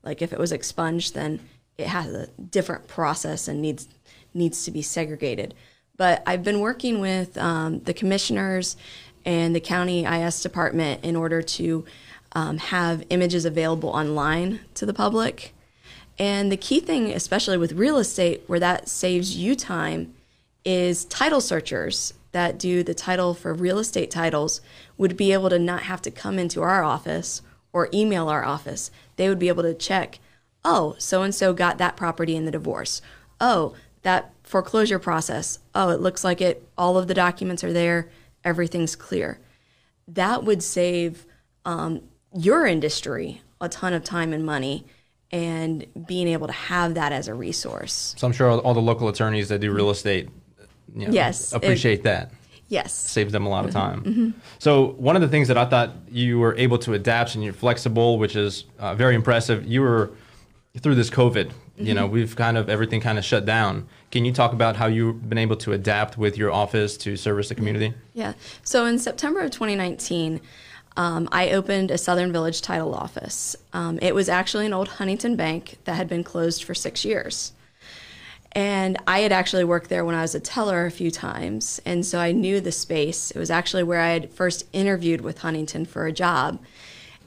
Like 0.03 0.23
if 0.23 0.33
it 0.33 0.39
was 0.39 0.53
expunged 0.53 1.15
then 1.15 1.41
it 1.79 1.87
has 1.87 2.13
a 2.13 2.27
different 2.29 2.89
process 2.89 3.49
and 3.49 3.63
needs 3.63 3.89
needs 4.33 4.65
to 4.65 4.71
be 4.71 4.83
segregated. 4.83 5.55
But 5.97 6.23
i've 6.27 6.43
been 6.43 6.61
working 6.61 7.01
with 7.01 7.39
um, 7.39 7.81
the 7.81 7.95
commissioners 7.95 8.77
and 9.25 9.55
the 9.55 9.61
county 9.61 10.05
is 10.05 10.43
department 10.43 11.05
in 11.05 11.17
order 11.17 11.41
to 11.41 11.85
um, 12.35 12.59
have 12.59 13.05
images 13.11 13.45
available 13.45 13.91
online 13.91 14.61
to 14.75 14.87
the 14.87 14.95
public 14.95 15.55
and 16.19 16.51
the 16.51 16.57
key 16.57 16.81
thing 16.81 17.11
especially 17.11 17.57
with 17.57 17.73
real 17.73 17.99
estate 17.99 18.43
where 18.47 18.61
that 18.61 18.89
saves 18.89 19.37
you 19.37 19.55
time 19.55 20.15
is 20.65 21.05
title 21.05 21.41
searchers 21.41 22.15
that 22.35 22.59
do 22.59 22.83
the 22.83 22.95
title 22.95 23.33
for 23.33 23.55
real 23.55 23.79
estate 23.79 24.11
titles 24.11 24.61
would 24.99 25.17
be 25.17 25.33
able 25.33 25.49
to 25.49 25.59
not 25.59 25.85
have 25.85 26.03
to 26.03 26.11
come 26.11 26.39
into 26.39 26.63
our 26.63 26.83
office 26.83 27.43
or 27.73 27.89
email 27.95 28.29
our 28.29 28.45
office. 28.45 28.91
They 29.17 29.29
would 29.29 29.39
be 29.39 29.49
able 29.49 29.63
to 29.63 29.73
check, 29.73 30.19
oh, 30.65 30.97
so 30.99 31.23
and 31.23 31.33
so 31.33 31.53
got 31.53 31.79
that 31.79 31.97
property 31.97 32.35
in 32.35 32.45
the 32.45 32.51
divorce. 32.51 33.01
Oh, 33.41 33.75
that 34.03 34.33
foreclosure 34.43 34.99
process. 34.99 35.61
Oh, 35.75 35.91
it 35.91 36.01
looks 36.01 36.25
like 36.25 36.41
it 36.41 36.67
all 36.77 36.99
of 36.99 37.07
the 37.07 37.15
documents 37.15 37.63
are 37.63 37.73
there, 37.73 38.09
everything's 38.43 38.97
clear. 38.97 39.39
That 40.09 40.43
would 40.43 40.63
save 40.63 41.27
um, 41.65 42.03
your 42.35 42.67
industry 42.67 43.41
a 43.61 43.69
ton 43.69 43.93
of 43.93 44.05
time 44.05 44.33
and 44.33 44.45
money 44.45 44.85
and 45.31 45.87
being 46.07 46.29
able 46.29 46.47
to 46.47 46.53
have 46.53 46.95
that 46.95 47.13
as 47.13 47.29
a 47.29 47.35
resource. 47.35 48.15
So 48.19 48.27
I'm 48.27 48.33
sure 48.33 48.49
all, 48.51 48.59
all 48.61 48.75
the 48.75 48.81
local 48.83 49.09
attorneys 49.09 49.49
that 49.49 49.61
do 49.61 49.73
real 49.73 49.91
estate, 49.91 50.29
you 50.95 51.07
know, 51.07 51.13
Yes, 51.13 51.53
it- 51.53 51.57
appreciate 51.57 52.03
that. 52.05 52.31
Yes. 52.69 52.93
Saves 52.95 53.33
them 53.33 53.45
a 53.47 53.49
lot 53.49 53.65
of 53.67 53.73
Mm-hmm. 53.75 54.13
time. 54.13 54.35
So 54.59 54.93
one 54.97 55.17
of 55.17 55.23
the 55.23 55.29
things 55.29 55.49
that 55.49 55.59
I 55.59 55.65
thought 55.67 55.93
you 56.11 56.39
were 56.39 56.57
able 56.57 56.79
to 56.79 56.95
adapt 56.95 57.35
and 57.35 57.45
you're 57.45 57.53
flexible, 57.53 58.19
which 58.19 58.37
is 58.37 58.65
uh, 58.79 58.95
very 58.95 59.15
impressive. 59.15 59.67
You 59.67 59.83
were 59.83 60.11
through 60.81 60.95
this 60.97 61.11
COVID. 61.11 61.51
You 61.77 61.87
Mm-hmm. 61.87 61.95
know, 61.95 62.07
we've 62.07 62.35
kind 62.37 62.57
of 62.57 62.69
everything 62.69 63.01
kind 63.01 63.19
of 63.19 63.25
shut 63.25 63.45
down. 63.45 63.87
Can 64.13 64.25
you 64.25 64.33
talk 64.33 64.53
about 64.53 64.77
how 64.77 64.87
you've 64.87 65.29
been 65.29 65.39
able 65.39 65.57
to 65.57 65.73
adapt 65.73 66.17
with 66.17 66.39
your 66.39 66.53
office 66.53 66.97
to 66.99 67.17
service 67.17 67.49
the 67.49 67.55
community? 67.57 67.93
Yeah. 68.15 68.35
So 68.63 68.87
in 68.87 68.99
September 68.99 69.41
of 69.41 69.51
2019, 69.51 70.41
um, 70.97 71.29
I 71.33 71.51
opened 71.51 71.91
a 71.91 71.99
Southern 71.99 72.33
Village 72.33 72.63
title 72.63 72.95
office. 72.95 73.57
Um, 73.73 73.99
it 74.01 74.15
was 74.15 74.29
actually 74.29 74.67
an 74.67 74.73
old 74.73 74.89
Huntington 74.89 75.35
bank 75.37 75.79
that 75.85 75.97
had 75.97 76.09
been 76.09 76.23
closed 76.23 76.63
for 76.63 76.75
six 76.75 77.05
years. 77.05 77.53
And 78.53 78.97
I 79.07 79.21
had 79.21 79.33
actually 79.33 79.65
worked 79.65 79.91
there 79.91 80.05
when 80.05 80.15
I 80.15 80.23
was 80.23 80.37
a 80.37 80.41
teller 80.41 80.87
a 80.87 80.91
few 80.91 81.11
times. 81.11 81.81
And 81.85 82.07
so 82.07 82.21
I 82.21 82.31
knew 82.31 82.61
the 82.61 82.71
space. 82.71 83.33
It 83.33 83.39
was 83.39 83.51
actually 83.51 83.83
where 83.83 84.01
I 84.01 84.11
had 84.11 84.33
first 84.33 84.67
interviewed 84.73 85.23
with 85.23 85.39
Huntington 85.39 85.87
for 85.87 86.07
a 86.07 86.13
job. 86.13 86.61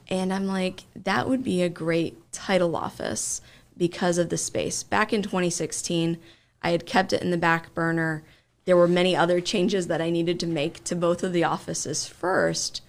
And 0.10 0.34
I'm 0.34 0.48
like, 0.48 0.84
that 0.96 1.28
would 1.28 1.44
be 1.44 1.62
a 1.62 1.70
great 1.70 2.32
title 2.32 2.78
office 2.78 3.42
because 3.76 4.18
of 4.18 4.30
the 4.30 4.38
space. 4.38 4.84
Back 4.84 5.12
in 5.12 5.22
2016, 5.22 6.18
I 6.64 6.70
had 6.70 6.86
kept 6.86 7.12
it 7.12 7.22
in 7.22 7.32
the 7.32 7.38
back 7.38 7.74
burner. 7.74 8.24
There 8.64 8.78
were 8.78 8.88
many 8.88 9.14
other 9.14 9.42
changes 9.42 9.88
that 9.88 10.02
I 10.02 10.10
needed 10.10 10.40
to 10.40 10.48
make 10.48 10.86
to 10.86 10.96
both 10.96 11.24
of 11.24 11.34
the 11.34 11.44
offices 11.44 12.08
first. 12.08 12.82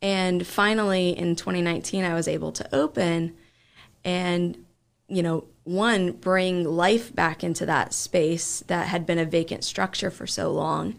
And 0.00 0.46
finally, 0.46 1.16
in 1.16 1.34
2019, 1.34 2.04
I 2.04 2.14
was 2.14 2.28
able 2.28 2.52
to 2.52 2.74
open 2.74 3.34
and, 4.04 4.64
you 5.08 5.22
know, 5.22 5.44
one, 5.64 6.12
bring 6.12 6.64
life 6.64 7.14
back 7.14 7.44
into 7.44 7.66
that 7.66 7.92
space 7.92 8.62
that 8.68 8.88
had 8.88 9.04
been 9.04 9.18
a 9.18 9.24
vacant 9.24 9.64
structure 9.64 10.10
for 10.10 10.26
so 10.26 10.50
long. 10.50 10.98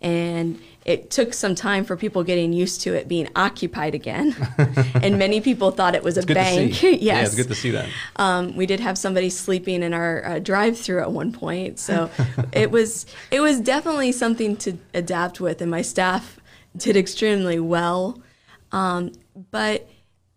And 0.00 0.60
it 0.84 1.10
took 1.10 1.34
some 1.34 1.54
time 1.54 1.84
for 1.84 1.96
people 1.96 2.22
getting 2.22 2.52
used 2.52 2.80
to 2.82 2.94
it 2.94 3.08
being 3.08 3.28
occupied 3.34 3.94
again. 3.94 4.36
and 4.94 5.18
many 5.18 5.40
people 5.40 5.70
thought 5.70 5.94
it 5.94 6.02
was 6.02 6.16
a 6.16 6.22
bank. 6.22 6.80
yes. 6.82 7.02
Yeah, 7.02 7.22
it's 7.22 7.34
good 7.34 7.48
to 7.48 7.54
see 7.54 7.72
that. 7.72 7.88
Um, 8.16 8.54
we 8.54 8.66
did 8.66 8.78
have 8.80 8.96
somebody 8.96 9.28
sleeping 9.28 9.82
in 9.82 9.92
our 9.92 10.24
uh, 10.24 10.38
drive-through 10.38 11.00
at 11.00 11.10
one 11.10 11.32
point, 11.32 11.78
so 11.78 12.08
it 12.52 12.70
was 12.70 13.06
it 13.30 13.40
was 13.40 13.60
definitely 13.60 14.12
something 14.12 14.56
to 14.58 14.78
adapt 14.94 15.40
with, 15.40 15.60
and 15.60 15.70
my 15.70 15.82
staff 15.82 16.38
did 16.76 16.96
extremely 16.96 17.58
well. 17.58 18.22
Um, 18.72 19.12
but 19.50 19.88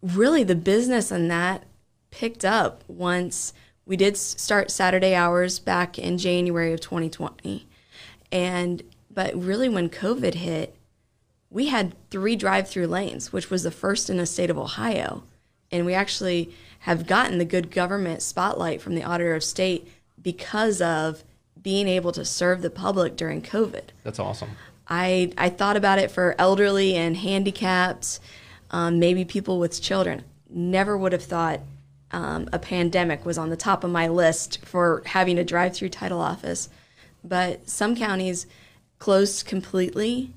really, 0.01 0.43
the 0.43 0.55
business 0.55 1.11
in 1.11 1.27
that 1.29 1.63
picked 2.11 2.45
up 2.45 2.83
once 2.87 3.53
we 3.85 3.97
did 3.97 4.17
start 4.17 4.71
Saturday 4.71 5.15
hours 5.15 5.59
back 5.59 5.97
in 5.97 6.17
January 6.17 6.73
of 6.73 6.79
2020, 6.79 7.67
and 8.31 8.83
but 9.09 9.35
really 9.35 9.67
when 9.67 9.89
COVID 9.89 10.35
hit, 10.35 10.75
we 11.49 11.67
had 11.67 11.95
three 12.11 12.35
drive-through 12.35 12.87
lanes, 12.87 13.33
which 13.33 13.49
was 13.49 13.63
the 13.63 13.71
first 13.71 14.09
in 14.09 14.17
the 14.17 14.25
state 14.25 14.49
of 14.49 14.57
Ohio, 14.57 15.23
and 15.71 15.85
we 15.85 15.93
actually 15.93 16.53
have 16.79 17.07
gotten 17.07 17.39
the 17.39 17.45
good 17.45 17.71
government 17.71 18.21
spotlight 18.21 18.81
from 18.81 18.95
the 18.95 19.03
auditor 19.03 19.35
of 19.35 19.43
state 19.43 19.91
because 20.21 20.81
of 20.81 21.23
being 21.61 21.87
able 21.87 22.11
to 22.11 22.23
serve 22.23 22.61
the 22.61 22.69
public 22.69 23.15
during 23.15 23.41
COVID. 23.41 23.85
That's 24.03 24.19
awesome. 24.19 24.51
I 24.89 25.31
I 25.37 25.49
thought 25.49 25.77
about 25.77 25.99
it 25.99 26.11
for 26.11 26.35
elderly 26.39 26.95
and 26.95 27.15
handicapped, 27.15 28.19
um, 28.71 28.99
maybe 28.99 29.23
people 29.23 29.59
with 29.59 29.81
children. 29.81 30.23
Never 30.49 30.97
would 30.97 31.13
have 31.13 31.23
thought 31.23 31.61
um, 32.11 32.49
a 32.51 32.57
pandemic 32.57 33.25
was 33.25 33.37
on 33.37 33.49
the 33.49 33.55
top 33.55 33.83
of 33.83 33.91
my 33.91 34.07
list 34.07 34.65
for 34.65 35.03
having 35.05 35.37
a 35.37 35.43
drive-through 35.43 35.89
title 35.89 36.19
office, 36.19 36.69
but 37.23 37.69
some 37.69 37.95
counties 37.95 38.47
closed 38.97 39.45
completely. 39.45 40.33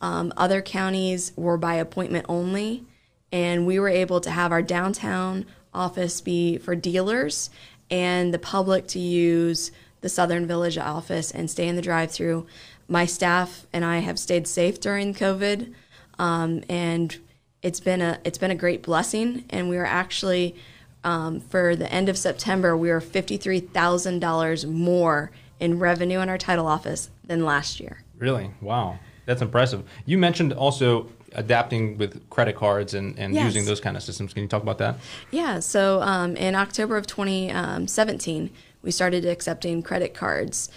Um, 0.00 0.32
other 0.36 0.62
counties 0.62 1.32
were 1.36 1.58
by 1.58 1.74
appointment 1.74 2.26
only, 2.28 2.84
and 3.32 3.66
we 3.66 3.78
were 3.78 3.88
able 3.88 4.20
to 4.20 4.30
have 4.30 4.52
our 4.52 4.62
downtown 4.62 5.46
office 5.74 6.20
be 6.20 6.58
for 6.58 6.74
dealers 6.74 7.50
and 7.90 8.32
the 8.32 8.38
public 8.38 8.86
to 8.88 8.98
use 9.00 9.72
the 10.00 10.08
Southern 10.08 10.46
Village 10.46 10.78
office 10.78 11.30
and 11.30 11.50
stay 11.50 11.68
in 11.68 11.76
the 11.76 11.82
drive-through. 11.82 12.46
My 12.90 13.06
staff 13.06 13.66
and 13.72 13.84
I 13.84 13.98
have 14.00 14.18
stayed 14.18 14.48
safe 14.48 14.80
during 14.80 15.14
COVID, 15.14 15.72
um, 16.18 16.64
and 16.68 17.16
it's 17.62 17.78
been 17.78 18.02
a 18.02 18.18
it's 18.24 18.36
been 18.36 18.50
a 18.50 18.56
great 18.56 18.82
blessing. 18.82 19.44
And 19.48 19.68
we 19.68 19.76
are 19.78 19.86
actually 19.86 20.56
um, 21.04 21.38
for 21.38 21.76
the 21.76 21.90
end 21.92 22.08
of 22.08 22.18
September, 22.18 22.76
we 22.76 22.90
are 22.90 23.00
fifty 23.00 23.36
three 23.36 23.60
thousand 23.60 24.18
dollars 24.18 24.66
more 24.66 25.30
in 25.60 25.78
revenue 25.78 26.18
in 26.18 26.28
our 26.28 26.36
title 26.36 26.66
office 26.66 27.10
than 27.24 27.44
last 27.44 27.78
year. 27.78 28.02
Really? 28.18 28.50
Wow. 28.60 28.98
That's 29.24 29.40
impressive. 29.40 29.84
You 30.04 30.18
mentioned 30.18 30.52
also 30.52 31.06
adapting 31.32 31.96
with 31.96 32.28
credit 32.28 32.56
cards 32.56 32.94
and, 32.94 33.16
and 33.16 33.32
Yes. 33.32 33.44
using 33.44 33.66
those 33.66 33.78
kind 33.78 33.96
of 33.96 34.02
systems. 34.02 34.34
Can 34.34 34.42
you 34.42 34.48
talk 34.48 34.62
about 34.64 34.78
that? 34.78 34.96
Yeah, 35.30 35.60
so 35.60 36.02
um, 36.02 36.34
in 36.36 36.56
October 36.56 36.96
of 36.96 37.06
2017, 37.06 38.50
we 38.82 38.90
started 38.90 39.24
accepting 39.24 39.82
credit 39.82 40.12
cards, 40.14 40.70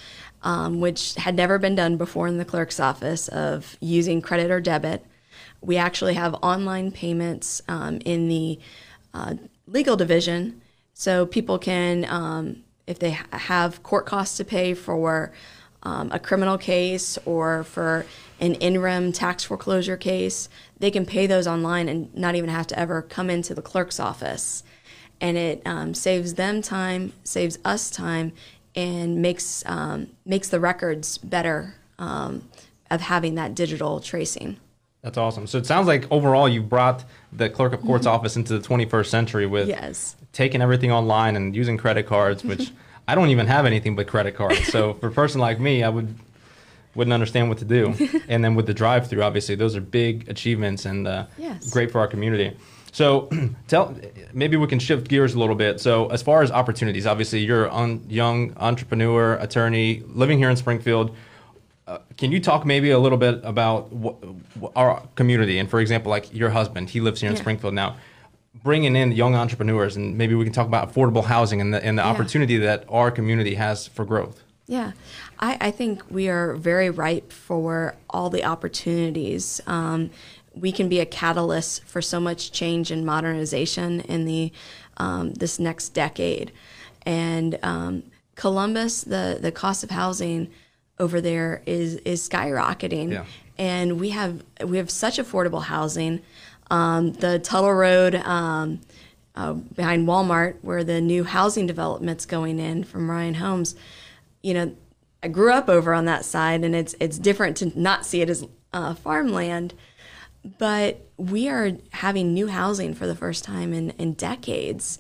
um, 0.44 0.80
which 0.80 1.16
had 1.16 1.36
never 1.36 1.58
been 1.58 1.76
done 1.76 1.98
before 1.98 2.28
in 2.28 2.38
the 2.38 2.46
clerk's 2.46 2.80
office 2.80 3.28
of 3.30 3.78
using 3.80 4.22
credit 4.22 4.52
or 4.52 4.62
debit. 4.62 5.06
We 5.62 5.78
actually 5.78 6.14
have 6.14 6.36
online 6.36 6.92
payments 6.92 7.62
um, 7.68 8.00
in 8.06 8.28
the 8.28 8.60
uh, 9.14 9.36
legal 9.66 9.96
division, 9.96 10.62
so 10.94 11.26
people 11.26 11.58
can, 11.58 12.06
um, 12.06 12.64
if 12.86 13.00
they 13.00 13.12
ha- 13.12 13.26
have 13.32 13.82
court 13.82 14.06
costs 14.06 14.38
to 14.38 14.44
pay 14.44 14.74
for 14.74 15.32
um, 15.84 16.12
a 16.12 16.20
criminal 16.20 16.58
case 16.58 17.18
or 17.26 17.64
for 17.64 18.06
an 18.40 18.56
in-rem 18.56 19.12
tax 19.12 19.44
foreclosure 19.44 19.98
case, 19.98 20.50
they 20.80 20.92
can 20.92 21.06
pay 21.06 21.28
those 21.28 21.48
online 21.48 21.88
and 21.88 22.14
not 22.16 22.36
even 22.36 22.50
have 22.50 22.68
to 22.68 22.78
ever 22.78 23.02
come 23.02 23.30
into 23.30 23.54
the 23.54 23.62
clerk's 23.62 24.00
office. 24.00 24.64
And 25.22 25.38
it 25.38 25.62
um, 25.66 25.94
saves 25.94 26.34
them 26.34 26.62
time, 26.62 27.14
saves 27.24 27.58
us 27.64 27.90
time, 27.90 28.34
and 28.76 29.22
makes 29.22 29.64
um, 29.66 30.08
makes 30.26 30.50
the 30.50 30.60
records 30.60 31.18
better 31.18 31.76
um, 32.00 32.48
of 32.90 33.02
having 33.02 33.36
that 33.36 33.56
digital 33.56 34.00
tracing. 34.00 34.58
That's 35.02 35.18
awesome. 35.18 35.48
So 35.48 35.58
it 35.58 35.66
sounds 35.66 35.88
like 35.88 36.10
overall 36.12 36.48
you 36.48 36.62
brought 36.62 37.04
the 37.32 37.50
clerk 37.50 37.74
of 37.74 37.82
court's 37.82 38.06
office 38.08 38.38
into 38.38 38.58
the 38.58 38.66
21st 38.66 39.08
century 39.08 39.46
with 39.46 39.68
Yes. 39.68 40.16
taking 40.32 40.62
everything 40.62 40.92
online 40.94 41.36
and 41.36 41.54
using 41.56 41.78
credit 41.78 42.08
cards, 42.08 42.44
which 42.52 42.72
I 43.08 43.16
don't 43.16 43.30
even 43.30 43.48
have 43.48 43.66
anything 43.66 43.96
but 43.98 44.08
credit 44.08 44.36
cards. 44.36 44.66
So 44.72 44.94
for 45.02 45.08
a 45.08 45.12
person 45.12 45.42
like 45.42 45.60
me, 45.60 45.84
I 45.84 45.90
would 45.90 46.16
wouldn't 46.96 47.14
understand 47.14 47.50
what 47.50 47.58
to 47.58 47.66
do. 47.66 47.96
and 48.30 48.44
then 48.46 48.54
with 48.56 48.68
the 48.68 48.74
drive-through, 48.74 49.24
obviously, 49.24 49.56
those 49.56 49.76
are 49.76 49.82
big 49.82 50.30
achievements 50.30 50.86
and 50.86 51.08
uh, 51.08 51.26
Yes. 51.38 51.70
great 51.72 51.92
for 51.92 52.00
our 52.00 52.08
community. 52.08 52.56
So 52.94 53.28
tell 53.68 53.96
maybe 54.34 54.56
we 54.56 54.68
can 54.68 54.80
shift 54.80 55.10
gears 55.10 55.34
a 55.34 55.40
little 55.40 55.56
bit. 55.56 55.82
So 55.82 56.08
as 56.08 56.22
far 56.22 56.42
as 56.44 56.52
opportunities, 56.52 57.06
obviously 57.06 57.40
you're 57.40 57.66
a 57.66 58.00
young 58.08 58.54
entrepreneur, 58.58 59.34
attorney, 59.36 60.04
living 60.08 60.38
here 60.38 60.50
in 60.50 60.56
Springfield. 60.56 61.14
Uh, 61.86 61.98
can 62.16 62.32
you 62.32 62.40
talk 62.40 62.66
maybe 62.66 62.92
a 62.92 63.00
little 63.00 63.18
bit 63.18 63.42
about 63.44 63.90
wh- 63.92 64.68
our 64.74 65.04
community 65.16 65.60
and 65.60 65.70
for 65.70 65.82
example 65.82 66.10
like 66.10 66.34
your 66.34 66.50
husband 66.50 66.90
he 66.90 67.02
lives 67.02 67.20
here 67.20 67.30
in 67.30 67.36
Yeah. 67.36 67.42
springfield 67.42 67.74
now 67.74 67.98
bringing 68.64 68.96
in 68.96 69.12
young 69.12 69.36
entrepreneurs 69.36 69.98
and 69.98 70.18
maybe 70.18 70.34
we 70.34 70.46
can 70.46 70.54
talk 70.54 70.66
about 70.66 70.94
affordable 70.94 71.26
housing 71.26 71.60
and 71.60 71.74
the, 71.74 71.84
and 71.86 71.98
the 71.98 72.02
Yeah. 72.02 72.08
opportunity 72.10 72.58
that 72.60 72.86
our 72.88 73.12
community 73.12 73.56
has 73.56 73.86
for 73.88 74.06
growth 74.06 74.44
Yeah, 74.66 74.94
I, 75.40 75.58
I 75.60 75.72
think 75.72 76.04
we 76.10 76.30
are 76.30 76.56
very 76.56 76.90
ripe 76.90 77.34
for 77.34 77.96
all 78.10 78.30
the 78.30 78.46
opportunities. 78.46 79.60
Um, 79.68 80.10
we 80.56 80.72
can 80.72 80.90
be 80.90 81.00
a 81.00 81.06
catalyst 81.06 81.84
for 81.86 82.02
so 82.02 82.20
much 82.20 82.52
change 82.52 82.92
and 82.92 83.06
modernization 83.06 84.02
in 84.02 84.26
the 84.26 84.52
um, 84.98 85.34
this 85.34 85.60
next 85.60 85.90
decade. 85.90 86.52
And 87.06 87.58
um, 87.64 88.04
Columbus, 88.36 89.04
the 89.04 89.40
the 89.42 89.52
cost 89.52 89.84
of 89.84 89.90
housing 89.90 90.52
over 91.00 91.22
there 91.22 91.62
is 91.66 91.96
is 91.98 92.28
skyrocketing. 92.28 93.12
Yeah. 93.12 93.26
And 93.58 94.00
we 94.00 94.10
have 94.12 94.44
we 94.66 94.78
have 94.78 94.90
such 94.90 95.18
affordable 95.18 95.64
housing. 95.64 96.22
Um, 96.72 97.14
the 97.14 97.40
Tuttle 97.40 97.74
Road. 97.74 98.16
Um, 98.16 98.82
uh, 99.36 99.54
behind 99.54 100.08
Walmart, 100.08 100.58
where 100.62 100.84
the 100.84 101.02
new 101.02 101.24
housing 101.24 101.66
development's 101.66 102.24
going 102.24 102.60
in 102.60 102.84
from 102.84 103.10
Ryan 103.10 103.34
Homes, 103.34 103.76
you 104.44 104.54
know, 104.54 104.76
I 105.24 105.28
grew 105.28 105.52
up 105.52 105.70
over 105.70 105.94
on 105.94 106.06
that 106.06 106.26
side, 106.26 106.64
and 106.64 106.76
it's 106.76 106.94
it's 107.00 107.18
different 107.18 107.58
to 107.58 107.80
not 107.80 108.06
see 108.06 108.22
it 108.22 108.30
as 108.30 108.46
uh, 108.74 108.94
farmland. 108.94 109.74
But 110.58 111.00
we 111.18 111.48
are 111.48 111.72
having 111.92 112.34
new 112.34 112.48
housing 112.48 112.94
for 112.94 113.08
the 113.08 113.16
first 113.16 113.44
time 113.44 113.74
in, 113.74 113.92
in 113.92 114.14
decades, 114.14 115.00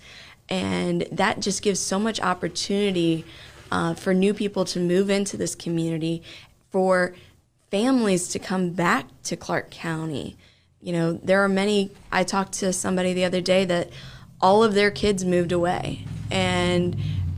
and 0.49 1.05
that 1.11 1.41
just 1.41 1.61
gives 1.61 1.79
so 1.79 1.99
much 1.99 2.19
opportunity 2.21 3.25
uh, 3.71 3.93
for 3.93 4.13
new 4.13 4.33
people 4.33 4.65
to 4.65 4.79
move 4.79 5.09
into 5.09 5.35
this 5.35 5.55
community, 5.55 6.21
for 6.71 7.13
families 7.71 8.27
to 8.29 8.39
come 8.39 8.69
back 8.69 9.07
to 9.23 9.35
Clark 9.35 9.71
County. 9.71 10.37
You 10.81 10.93
know, 10.93 11.13
there 11.13 11.43
are 11.43 11.49
many. 11.49 11.91
I 12.11 12.23
talked 12.23 12.53
to 12.59 12.71
somebody 12.71 13.13
the 13.13 13.25
other 13.25 13.41
day 13.41 13.65
that 13.65 13.89
all 14.39 14.63
of 14.63 14.73
their 14.75 14.91
kids 14.91 15.25
moved 15.25 15.51
away, 15.51 16.05
and 16.29 16.95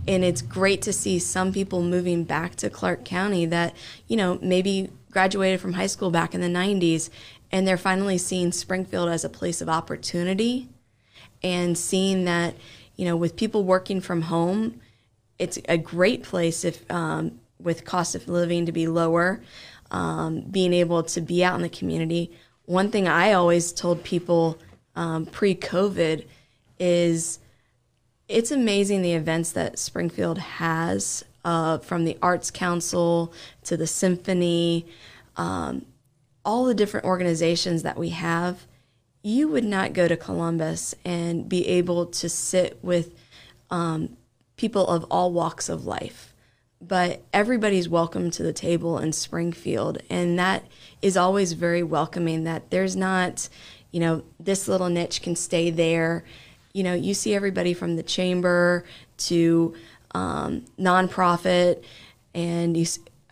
and 0.08 0.24
it's 0.24 0.41
great 0.41 0.82
to 0.84 0.94
see 0.94 1.20
some 1.20 1.54
people 1.54 1.82
moving 1.82 2.24
back 2.24 2.56
to 2.58 2.70
Clark 2.70 3.06
County 3.06 3.46
that 3.46 3.76
you 4.08 4.18
know 4.18 4.38
maybe 4.41 4.89
graduated 5.12 5.62
from 5.62 5.74
high 5.74 5.88
school 5.88 6.12
back 6.12 6.36
in 6.36 6.41
the 6.41 6.48
90s 6.48 7.10
and 7.51 7.67
they're 7.67 7.77
finally 7.77 8.17
seeing 8.17 8.51
Springfield 8.51 9.10
as 9.10 9.23
a 9.23 9.29
place 9.29 9.62
of 9.62 9.69
opportunity 9.69 10.69
and 11.43 11.77
seeing 11.77 12.25
that 12.25 12.55
you 12.95 13.05
know 13.05 13.15
with 13.15 13.36
people 13.36 13.63
working 13.63 14.01
from 14.01 14.23
home 14.23 14.79
it's 15.38 15.60
a 15.67 15.77
great 15.77 16.23
place 16.23 16.63
if 16.63 16.89
um, 16.91 17.39
with 17.60 17.86
cost 17.86 18.15
of 18.15 18.27
living 18.27 18.65
to 18.65 18.71
be 18.71 18.88
lower 18.88 19.41
um, 19.91 20.41
being 20.41 20.73
able 20.73 21.03
to 21.03 21.21
be 21.21 21.43
out 21.43 21.55
in 21.55 21.62
the 21.62 21.69
community. 21.69 22.31
One 22.65 22.89
thing 22.89 23.08
i 23.08 23.34
always 23.34 23.71
told 23.71 24.03
people 24.03 24.58
um, 24.95 25.25
pre-covid 25.25 26.25
is 26.79 27.39
it's 28.27 28.51
amazing 28.51 29.01
the 29.01 29.13
events 29.13 29.51
that 29.51 29.77
Springfield 29.77 30.39
has, 30.39 31.23
uh, 31.43 31.77
from 31.77 32.05
the 32.05 32.17
Arts 32.21 32.49
Council 32.49 33.31
to 33.63 33.77
the 33.77 33.86
Symphony, 33.86 34.88
um, 35.38 35.86
all 36.45 36.65
the 36.65 36.75
different 36.75 37.05
organizations 37.05 37.84
that 37.84 37.97
we 37.97 38.10
have. 38.10 38.65
You 39.23 39.47
would 39.47 39.65
not 39.65 39.93
go 39.93 40.08
to 40.08 40.15
Columbus 40.15 40.93
and 41.03 41.49
be 41.49 41.67
able 41.67 42.05
to 42.08 42.29
sit 42.29 42.77
with 42.84 43.15
um, 43.71 44.15
people 44.55 44.88
of 44.88 45.05
all 45.10 45.31
walks 45.34 45.67
of 45.67 45.86
life. 45.86 46.34
But 46.79 47.23
everybody's 47.34 47.89
welcome 47.89 48.29
to 48.31 48.43
the 48.43 48.53
table 48.53 48.99
in 48.99 49.12
Springfield, 49.13 49.97
and 50.10 50.38
that 50.38 50.65
is 51.01 51.17
always 51.17 51.53
very 51.53 51.81
welcoming. 51.81 52.43
That 52.43 52.69
there's 52.69 52.95
not, 52.95 53.49
you 53.91 53.99
know, 53.99 54.23
this 54.39 54.67
little 54.67 54.89
niche 54.89 55.23
can 55.23 55.36
stay 55.36 55.71
there 55.71 56.23
you 56.75 56.84
know, 56.84 56.93
you 56.93 57.13
see 57.13 57.34
everybody 57.34 57.73
from 57.73 57.95
the 57.95 58.03
chamber 58.03 58.84
to 59.15 59.73
um, 60.13 60.65
nonprofit, 60.77 61.81
and 62.34 62.75
you. 62.75 62.86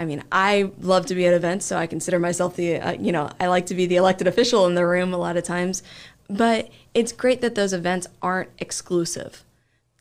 I 0.04 0.06
mean, 0.06 0.24
I 0.32 0.70
love 0.82 1.06
to 1.08 1.16
be 1.16 1.26
at 1.26 1.34
events, 1.34 1.66
so 1.66 1.78
I 1.78 1.88
consider 1.88 2.20
myself 2.20 2.58
the. 2.58 2.76
Uh, 2.76 2.92
you 2.92 3.12
know, 3.14 3.30
I 3.40 3.48
like 3.48 3.66
to 3.68 3.76
be 3.76 3.86
the 3.86 3.96
elected 3.96 4.28
official 4.28 4.68
in 4.68 4.76
the 4.76 4.86
room 4.86 5.14
a 5.14 5.18
lot 5.18 5.38
of 5.38 5.44
times, 5.44 5.82
but 6.30 6.70
it's 6.94 7.14
great 7.14 7.40
that 7.40 7.56
those 7.56 7.72
events 7.72 8.08
aren't 8.22 8.50
exclusive. 8.60 9.44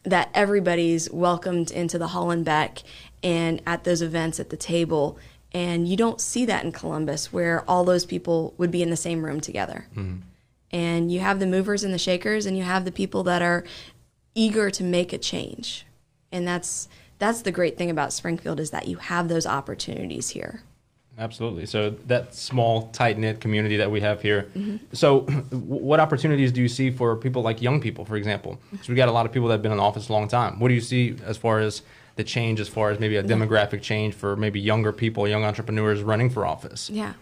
That 0.03 0.29
everybody's 0.35 1.09
welcomed 1.11 1.71
into 1.71 1.99
the 1.99 2.09
Hollenbeck 2.09 2.83
and 3.23 3.62
at 3.65 3.85
those 3.85 4.03
events 4.03 4.41
at 4.41 4.51
the 4.51 4.57
table, 4.57 5.19
and 5.53 5.87
you 5.87 5.97
don't 5.97 6.21
see 6.21 6.45
that 6.47 6.65
in 6.65 6.73
Columbus, 6.73 7.33
where 7.33 7.62
all 7.71 7.85
those 7.85 8.05
people 8.05 8.55
would 8.59 8.73
be 8.73 8.83
in 8.83 8.91
the 8.91 8.97
same 8.97 9.25
room 9.25 9.41
together 9.41 9.87
and 10.73 11.12
you 11.12 11.21
have 11.21 11.38
the 11.38 11.47
movers 11.47 11.85
and 11.85 11.93
the 11.93 11.99
shakers 11.99 12.47
and 12.47 12.57
you 12.57 12.65
have 12.65 12.85
the 12.85 12.93
people 12.93 13.23
that 13.25 13.43
are 13.43 13.62
eager 14.35 14.71
to 14.71 14.83
make 14.83 15.12
a 15.12 15.19
change 15.19 15.87
and 16.33 16.49
that's 16.49 16.88
that's 17.23 17.43
the 17.43 17.53
great 17.53 17.79
thing 17.79 17.89
about 17.89 18.13
springfield 18.13 18.59
is 18.59 18.71
that 18.71 18.89
you 18.89 18.97
have 18.97 19.29
those 19.29 19.47
opportunities 19.47 20.31
here. 20.31 20.63
Absolutely. 21.17 21.67
So 21.67 21.91
that 22.07 22.35
small 22.35 22.89
tight-knit 22.89 23.41
community 23.41 23.77
that 23.77 23.91
we 23.91 24.01
have 24.01 24.21
here. 24.23 24.51
Mm-hmm. 24.57 24.79
so 24.93 25.21
what 25.53 26.01
opportunities 26.01 26.51
do 26.51 26.61
you 26.61 26.69
see 26.69 26.91
for 26.91 27.15
people 27.15 27.43
like 27.43 27.63
young 27.63 27.81
people 27.81 28.05
for 28.05 28.17
example? 28.17 28.59
Because 28.73 28.89
we 28.89 28.97
got 28.97 29.09
a 29.09 29.13
lot 29.13 29.25
of 29.25 29.31
people 29.31 29.47
that 29.49 29.55
have 29.55 29.63
been 29.63 29.71
in 29.71 29.79
office 29.79 30.09
a 30.09 30.13
long 30.13 30.27
time. 30.27 30.59
What 30.59 30.69
do 30.69 30.75
you 30.75 30.81
see 30.81 31.17
as 31.25 31.37
far 31.37 31.61
as 31.61 31.83
the 32.17 32.25
change 32.25 32.59
as 32.59 32.69
far 32.69 32.91
as 32.91 32.99
maybe 32.99 33.17
a 33.17 33.23
demographic 33.23 33.83
change 33.83 34.15
for 34.15 34.35
maybe 34.35 34.61
younger 34.61 34.93
people 34.93 35.29
young 35.29 35.45
entrepreneurs 35.45 36.03
running 36.03 36.29
for 36.29 36.45
office? 36.45 36.91
Yeah. 36.91 37.13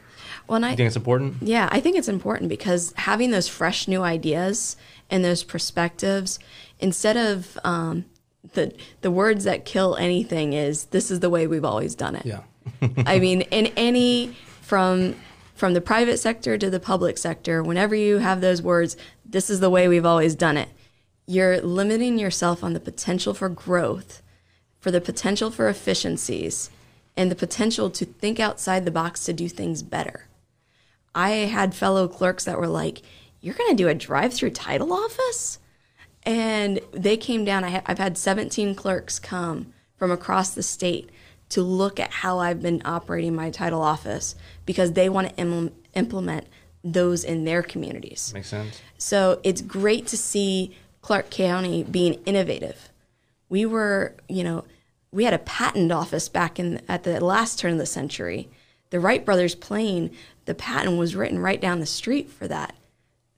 Well 0.49 0.65
i 0.65 0.71
you 0.71 0.77
think 0.77 0.87
it's 0.87 0.97
important? 0.97 1.37
Yeah, 1.43 1.69
I 1.71 1.81
think 1.81 1.97
it's 1.99 2.09
important 2.09 2.49
because 2.49 2.95
having 2.97 3.33
those 3.33 3.49
fresh 3.49 3.87
new 3.87 4.03
ideas 4.03 4.77
and 5.11 5.23
those 5.23 5.45
perspectives, 5.45 6.39
instead 6.79 7.19
of 7.19 7.59
um, 7.65 8.07
the 8.55 8.75
the 9.03 9.11
words 9.11 9.45
that 9.45 9.65
kill 9.65 9.97
anything 9.97 10.53
is 10.53 10.87
this 10.87 11.11
is 11.11 11.21
the 11.21 11.31
way 11.31 11.47
we've 11.47 11.65
always 11.65 11.95
done 11.95 12.17
it. 12.17 12.25
yeah 12.25 12.41
I 13.07 13.19
mean, 13.19 13.43
in 13.43 13.67
any 13.77 14.37
from 14.63 15.17
from 15.55 15.75
the 15.75 15.81
private 15.81 16.19
sector 16.19 16.57
to 16.57 16.71
the 16.71 16.81
public 16.81 17.19
sector, 17.19 17.63
whenever 17.63 17.95
you 17.95 18.19
have 18.19 18.41
those 18.41 18.63
words, 18.63 18.97
this 19.25 19.51
is 19.51 19.61
the 19.61 19.71
way 19.71 19.89
we've 19.89 20.07
always 20.07 20.35
done 20.35 20.57
it. 20.57 20.71
You're 21.27 21.61
limiting 21.61 22.19
yourself 22.19 22.65
on 22.65 22.73
the 22.73 22.81
potential 22.81 23.35
for 23.35 23.49
growth, 23.49 24.23
for 24.79 24.91
the 24.91 25.01
potential 25.01 25.51
for 25.51 25.69
efficiencies, 25.69 26.71
and 27.17 27.31
the 27.31 27.37
potential 27.37 27.91
to 27.91 28.05
think 28.05 28.41
outside 28.41 28.85
the 28.85 28.91
box 28.91 29.25
to 29.27 29.33
do 29.33 29.49
things 29.49 29.83
better. 29.83 30.29
I 31.15 31.31
had 31.31 31.75
fellow 31.75 32.09
clerks 32.09 32.45
that 32.45 32.59
were 32.59 32.69
like, 32.69 33.03
"You're 33.41 33.55
going 33.55 33.71
to 33.71 33.83
do 33.83 33.89
a 33.89 33.95
drive-through 33.95 34.51
title 34.51 34.93
office?" 34.93 35.59
And 36.25 36.81
they 36.93 37.17
came 37.17 37.45
down. 37.45 37.65
I 37.65 37.71
ha- 37.71 37.83
I've 37.87 37.99
had 37.99 38.19
17 38.19 38.75
clerks 38.75 39.19
come 39.19 39.73
from 39.97 40.11
across 40.11 40.51
the 40.51 40.63
state 40.63 41.11
to 41.51 41.63
look 41.63 41.99
at 41.99 42.11
how 42.11 42.39
I've 42.39 42.63
been 42.63 42.83
operating 42.85 43.35
my 43.35 43.51
title 43.51 43.83
office 43.83 44.35
because 44.67 44.93
they 44.93 45.09
want 45.09 45.31
to 45.31 45.37
Im- 45.37 45.73
implement 45.95 46.47
those 46.85 47.25
in 47.25 47.45
their 47.45 47.63
communities. 47.63 48.33
makes 48.33 48.49
sense 48.49 48.81
So 48.99 49.41
it's 49.43 49.61
great 49.61 50.07
to 50.09 50.17
see 50.17 50.77
Clark 51.03 51.31
County 51.31 51.83
being 51.83 52.15
innovative. 52.25 52.91
We 53.49 53.67
were, 53.67 54.15
you 54.29 54.45
know, 54.45 54.65
we 55.13 55.25
had 55.25 55.35
a 55.35 55.39
patent 55.39 55.91
office 55.91 56.29
back 56.29 56.59
in 56.61 56.81
at 56.89 57.03
the 57.03 57.23
last 57.25 57.59
turn 57.59 57.73
of 57.73 57.79
the 57.79 57.87
century. 57.87 58.49
The 58.91 59.01
Wright 59.01 59.25
brothers 59.25 59.55
plane, 59.55 60.11
the 60.45 60.55
patent 60.55 60.99
was 60.99 61.17
written 61.17 61.39
right 61.41 61.61
down 61.61 61.81
the 61.81 61.87
street 61.87 62.31
for 62.31 62.47
that. 62.49 62.75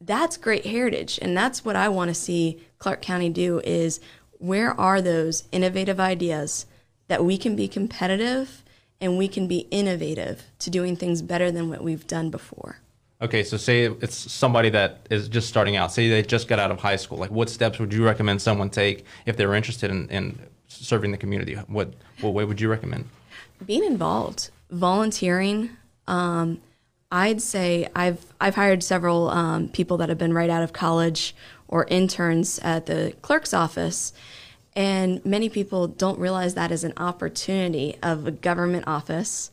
That's 0.04 0.36
great 0.36 0.66
heritage, 0.66 1.18
and 1.22 1.36
that's 1.36 1.64
what 1.64 1.76
I 1.76 1.88
want 1.88 2.08
to 2.08 2.14
see 2.14 2.60
Clark 2.78 3.02
County 3.02 3.28
do 3.28 3.60
is 3.60 4.00
where 4.32 4.78
are 4.78 5.00
those 5.00 5.44
innovative 5.52 6.00
ideas 6.00 6.66
that 7.06 7.24
we 7.24 7.38
can 7.38 7.54
be 7.54 7.68
competitive 7.68 8.64
and 9.00 9.16
we 9.16 9.28
can 9.28 9.46
be 9.46 9.60
innovative 9.70 10.44
to 10.58 10.70
doing 10.70 10.96
things 10.96 11.22
better 11.22 11.52
than 11.52 11.68
what 11.68 11.82
we've 11.82 12.06
done 12.06 12.30
before. 12.30 12.78
Okay, 13.20 13.44
so 13.44 13.56
say 13.56 13.84
it's 13.84 14.16
somebody 14.16 14.70
that 14.70 15.06
is 15.08 15.28
just 15.28 15.48
starting 15.48 15.76
out. 15.76 15.92
Say 15.92 16.08
they 16.08 16.22
just 16.22 16.48
got 16.48 16.58
out 16.58 16.72
of 16.72 16.80
high 16.80 16.96
school. 16.96 17.18
Like, 17.18 17.30
what 17.30 17.48
steps 17.48 17.78
would 17.78 17.92
you 17.92 18.04
recommend 18.04 18.42
someone 18.42 18.70
take 18.70 19.04
if 19.26 19.36
they're 19.36 19.54
interested 19.54 19.92
in, 19.92 20.08
in 20.08 20.38
serving 20.66 21.12
the 21.12 21.16
community? 21.16 21.54
What 21.54 21.94
what 22.20 22.34
way 22.34 22.44
would 22.44 22.60
you 22.60 22.68
recommend? 22.68 23.08
Being 23.64 23.84
involved, 23.84 24.50
volunteering. 24.70 25.70
Um, 26.08 26.60
I'd 27.12 27.42
say 27.42 27.86
I've 27.94 28.24
I've 28.40 28.54
hired 28.54 28.82
several 28.82 29.28
um, 29.28 29.68
people 29.68 29.98
that 29.98 30.08
have 30.08 30.16
been 30.16 30.32
right 30.32 30.48
out 30.48 30.62
of 30.62 30.72
college 30.72 31.36
or 31.68 31.84
interns 31.88 32.58
at 32.60 32.86
the 32.86 33.14
clerk's 33.20 33.52
office, 33.52 34.14
and 34.74 35.24
many 35.24 35.50
people 35.50 35.86
don't 35.86 36.18
realize 36.18 36.54
that 36.54 36.72
is 36.72 36.84
an 36.84 36.94
opportunity 36.96 37.96
of 38.02 38.26
a 38.26 38.30
government 38.30 38.88
office. 38.88 39.50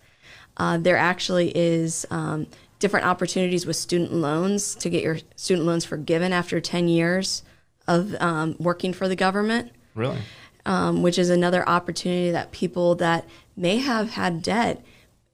Uh, 0.56 0.78
there 0.78 0.96
actually 0.96 1.56
is 1.56 2.06
um, 2.10 2.48
different 2.80 3.06
opportunities 3.06 3.66
with 3.66 3.76
student 3.76 4.14
loans 4.14 4.74
to 4.76 4.90
get 4.90 5.04
your 5.04 5.18
student 5.36 5.68
loans 5.68 5.84
forgiven 5.84 6.32
after 6.32 6.62
10 6.62 6.88
years 6.88 7.44
of 7.88 8.16
um, 8.22 8.56
working 8.58 8.94
for 8.94 9.10
the 9.10 9.16
government. 9.16 9.72
Really? 9.96 10.20
Um, 10.66 11.02
which 11.02 11.18
is 11.18 11.30
another 11.30 11.68
opportunity 11.68 12.32
that 12.32 12.52
people 12.52 12.96
that 12.96 13.26
may 13.58 13.78
have 13.78 14.12
had 14.12 14.42
debt 14.42 14.82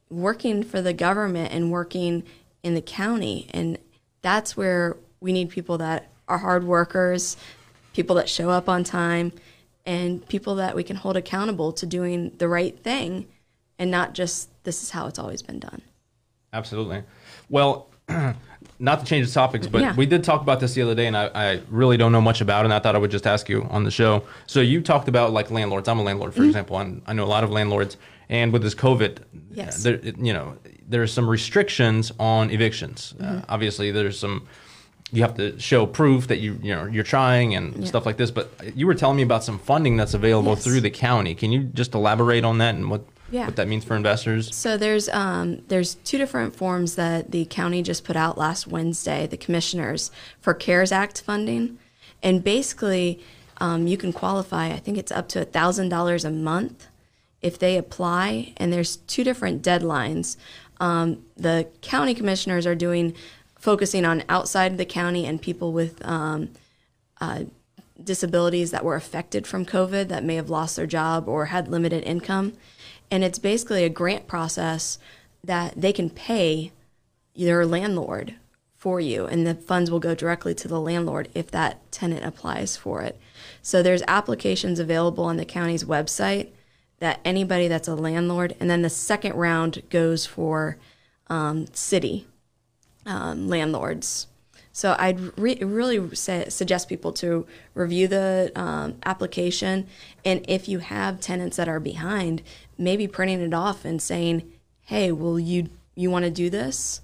working 0.09 0.63
for 0.63 0.81
the 0.81 0.93
government 0.93 1.51
and 1.53 1.71
working 1.71 2.23
in 2.63 2.73
the 2.75 2.81
county. 2.81 3.47
And 3.51 3.77
that's 4.21 4.55
where 4.57 4.97
we 5.19 5.31
need 5.33 5.49
people 5.49 5.77
that 5.79 6.11
are 6.27 6.37
hard 6.39 6.63
workers, 6.63 7.37
people 7.93 8.15
that 8.17 8.29
show 8.29 8.49
up 8.49 8.67
on 8.69 8.83
time, 8.83 9.31
and 9.85 10.27
people 10.27 10.55
that 10.55 10.75
we 10.75 10.83
can 10.83 10.95
hold 10.95 11.15
accountable 11.17 11.71
to 11.73 11.85
doing 11.85 12.31
the 12.37 12.47
right 12.47 12.77
thing 12.79 13.27
and 13.77 13.91
not 13.91 14.13
just 14.13 14.49
this 14.63 14.81
is 14.81 14.89
how 14.91 15.05
it's 15.07 15.19
always 15.19 15.41
been 15.41 15.59
done. 15.59 15.81
Absolutely. 16.53 17.03
Well, 17.49 17.87
not 18.79 18.99
to 18.99 19.05
change 19.05 19.27
the 19.27 19.33
topics, 19.33 19.67
but 19.67 19.81
Yeah. 19.81 19.95
we 19.95 20.05
did 20.05 20.23
talk 20.23 20.41
about 20.41 20.59
this 20.59 20.73
the 20.73 20.81
other 20.81 20.95
day, 20.95 21.05
and 21.07 21.15
I, 21.17 21.27
I 21.33 21.61
really 21.69 21.97
don't 21.97 22.11
know 22.11 22.21
much 22.21 22.41
about 22.41 22.61
it. 22.61 22.65
And 22.67 22.73
I 22.73 22.79
thought 22.79 22.95
I 22.95 22.97
would 22.97 23.11
just 23.11 23.27
ask 23.27 23.47
you 23.49 23.63
on 23.69 23.83
the 23.83 23.91
show. 23.91 24.23
So 24.47 24.61
you 24.61 24.81
talked 24.81 25.07
about 25.07 25.33
like 25.33 25.51
landlords. 25.51 25.87
I'm 25.87 25.99
a 25.99 26.03
landlord, 26.03 26.31
Mm-hmm. 26.31 26.39
for 26.41 26.45
example, 26.45 26.79
and 26.79 27.01
I 27.05 27.13
know 27.13 27.23
a 27.23 27.27
lot 27.27 27.43
of 27.43 27.51
landlords. 27.51 27.97
And 28.29 28.51
with 28.53 28.61
this 28.63 28.75
COVID, 28.75 29.19
Yes. 29.51 29.83
there, 29.83 29.99
you 30.03 30.33
know, 30.33 30.57
there's 30.87 31.13
some 31.13 31.29
restrictions 31.29 32.11
on 32.19 32.49
evictions. 32.51 33.13
Mm-hmm. 33.17 33.37
Uh, 33.37 33.41
obviously, 33.49 33.91
there's 33.91 34.19
some. 34.19 34.47
You 35.11 35.21
have 35.21 35.35
to 35.37 35.57
show 35.59 35.85
proof 35.85 36.27
that 36.27 36.39
you 36.39 36.59
you 36.63 36.73
know 36.75 36.85
you're 36.85 37.03
trying 37.03 37.55
and 37.55 37.75
Yeah. 37.75 37.85
stuff 37.87 38.05
like 38.05 38.17
this. 38.17 38.31
But 38.31 38.51
you 38.75 38.87
were 38.87 38.95
telling 38.95 39.17
me 39.17 39.23
about 39.23 39.43
some 39.43 39.59
funding 39.59 39.97
that's 39.97 40.13
available 40.15 40.53
Yes. 40.53 40.63
through 40.63 40.81
the 40.81 40.89
county. 40.89 41.35
Can 41.35 41.51
you 41.51 41.63
just 41.63 41.93
elaborate 41.93 42.43
on 42.43 42.57
that 42.57 42.73
and 42.75 42.89
what 42.89 43.05
Yeah. 43.31 43.45
what 43.45 43.55
that 43.55 43.67
means 43.67 43.83
for 43.85 43.95
investors? 43.95 44.53
So 44.55 44.77
there's 44.77 45.07
um, 45.09 45.61
there's 45.67 45.95
two 46.03 46.17
different 46.17 46.55
forms 46.55 46.95
that 46.95 47.31
the 47.31 47.45
county 47.45 47.83
just 47.83 48.03
put 48.03 48.15
out 48.15 48.37
last 48.37 48.67
Wednesday. 48.67 49.27
The 49.27 49.37
commissioners 49.37 50.09
for 50.41 50.53
CARES 50.55 50.91
Act 50.91 51.21
funding, 51.21 51.77
and 52.23 52.43
basically 52.43 53.19
um, 53.61 53.87
you 53.87 53.95
can 53.97 54.11
qualify. 54.11 54.67
I 54.71 54.77
think 54.79 54.97
it's 54.97 55.11
up 55.11 55.29
to 55.29 55.45
thousand 55.45 55.89
dollars 55.89 56.25
a 56.25 56.31
month 56.31 56.87
if 57.45 57.59
they 57.59 57.77
apply. 57.77 58.53
And 58.57 58.73
there's 58.73 58.97
two 58.97 59.23
different 59.23 59.61
deadlines. 59.61 60.35
Um, 60.79 61.23
the 61.37 61.67
county 61.81 62.15
commissioners 62.15 62.65
are 62.65 62.75
doing 62.75 63.13
focusing 63.59 64.03
on 64.03 64.23
outside 64.27 64.77
the 64.77 64.85
county 64.85 65.25
and 65.25 65.41
people 65.41 65.71
with 65.71 66.05
um, 66.05 66.49
disabilities 68.03 68.71
that 68.71 68.83
were 68.83 68.95
affected 68.95 69.47
from 69.47 69.65
COVID 69.65 70.07
that 70.09 70.23
may 70.23 70.35
have 70.35 70.49
lost 70.49 70.75
their 70.75 70.87
job 70.87 71.27
or 71.27 71.45
had 71.45 71.67
limited 71.67 72.03
income. 72.03 72.53
And 73.09 73.23
it's 73.23 73.39
basically 73.39 73.83
a 73.83 73.89
grant 73.89 74.27
process 74.27 74.99
that 75.43 75.79
they 75.79 75.93
can 75.93 76.09
pay 76.09 76.71
your 77.33 77.65
landlord 77.65 78.35
for 78.75 78.99
you, 78.99 79.25
and 79.25 79.47
the 79.47 79.55
funds 79.55 79.89
will 79.89 79.99
go 79.99 80.13
directly 80.13 80.53
to 80.53 80.67
the 80.67 80.79
landlord 80.79 81.27
if 81.33 81.49
that 81.51 81.91
tenant 81.91 82.23
applies 82.23 82.77
for 82.77 83.01
it. 83.01 83.19
So 83.61 83.81
there's 83.81 84.03
applications 84.07 84.79
available 84.79 85.23
on 85.23 85.37
the 85.37 85.45
county's 85.45 85.83
website 85.83 86.49
that 86.99 87.19
anybody 87.25 87.67
that's 87.67 87.87
a 87.87 87.95
landlord, 87.95 88.55
and 88.59 88.69
then 88.69 88.81
the 88.81 88.89
second 88.89 89.35
round 89.35 89.81
goes 89.89 90.25
for 90.25 90.77
um, 91.27 91.67
city 91.73 92.27
um, 93.05 93.47
landlords. 93.47 94.27
So 94.71 94.95
I'd 94.99 95.37
re- 95.39 95.59
really 95.61 96.13
say, 96.15 96.49
suggest 96.49 96.89
people 96.89 97.13
to 97.13 97.47
review 97.73 98.07
the 98.07 98.51
um, 98.55 98.95
application, 99.05 99.87
and 100.25 100.43
if 100.47 100.67
you 100.67 100.79
have 100.79 101.21
tenants 101.21 101.57
that 101.57 101.69
are 101.69 101.79
behind, 101.79 102.41
maybe 102.77 103.07
printing 103.07 103.39
it 103.39 103.53
off 103.53 103.85
and 103.85 104.01
saying, 104.01 104.51
"Hey, 104.81 105.11
will 105.11 105.39
you 105.39 105.69
you 105.95 106.11
want 106.11 106.25
to 106.25 106.31
do 106.31 106.49
this?" 106.49 106.99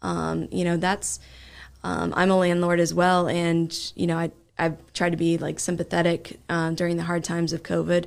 Um, 0.00 0.46
you 0.52 0.64
know, 0.64 0.76
that's 0.76 1.18
um, 1.82 2.14
I'm 2.16 2.30
a 2.30 2.36
landlord 2.36 2.78
as 2.78 2.94
well, 2.94 3.26
and 3.28 3.76
you 3.96 4.06
know, 4.06 4.16
I 4.16 4.30
I've 4.58 4.76
tried 4.92 5.10
to 5.10 5.16
be 5.16 5.38
like 5.38 5.58
sympathetic 5.60 6.38
um, 6.48 6.74
during 6.74 6.96
the 6.96 7.04
hard 7.04 7.24
times 7.24 7.52
of 7.52 7.62
COVID, 7.62 8.06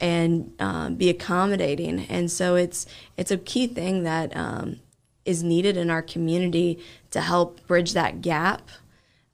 and 0.00 0.52
um, 0.58 0.96
be 0.96 1.08
accommodating. 1.10 2.06
And 2.08 2.30
so 2.30 2.56
it's 2.56 2.86
it's 3.16 3.30
a 3.30 3.36
key 3.36 3.66
thing 3.66 4.02
that 4.04 4.36
um, 4.36 4.80
is 5.24 5.42
needed 5.42 5.76
in 5.76 5.90
our 5.90 6.02
community 6.02 6.78
to 7.10 7.20
help 7.20 7.66
bridge 7.66 7.92
that 7.92 8.22
gap. 8.22 8.68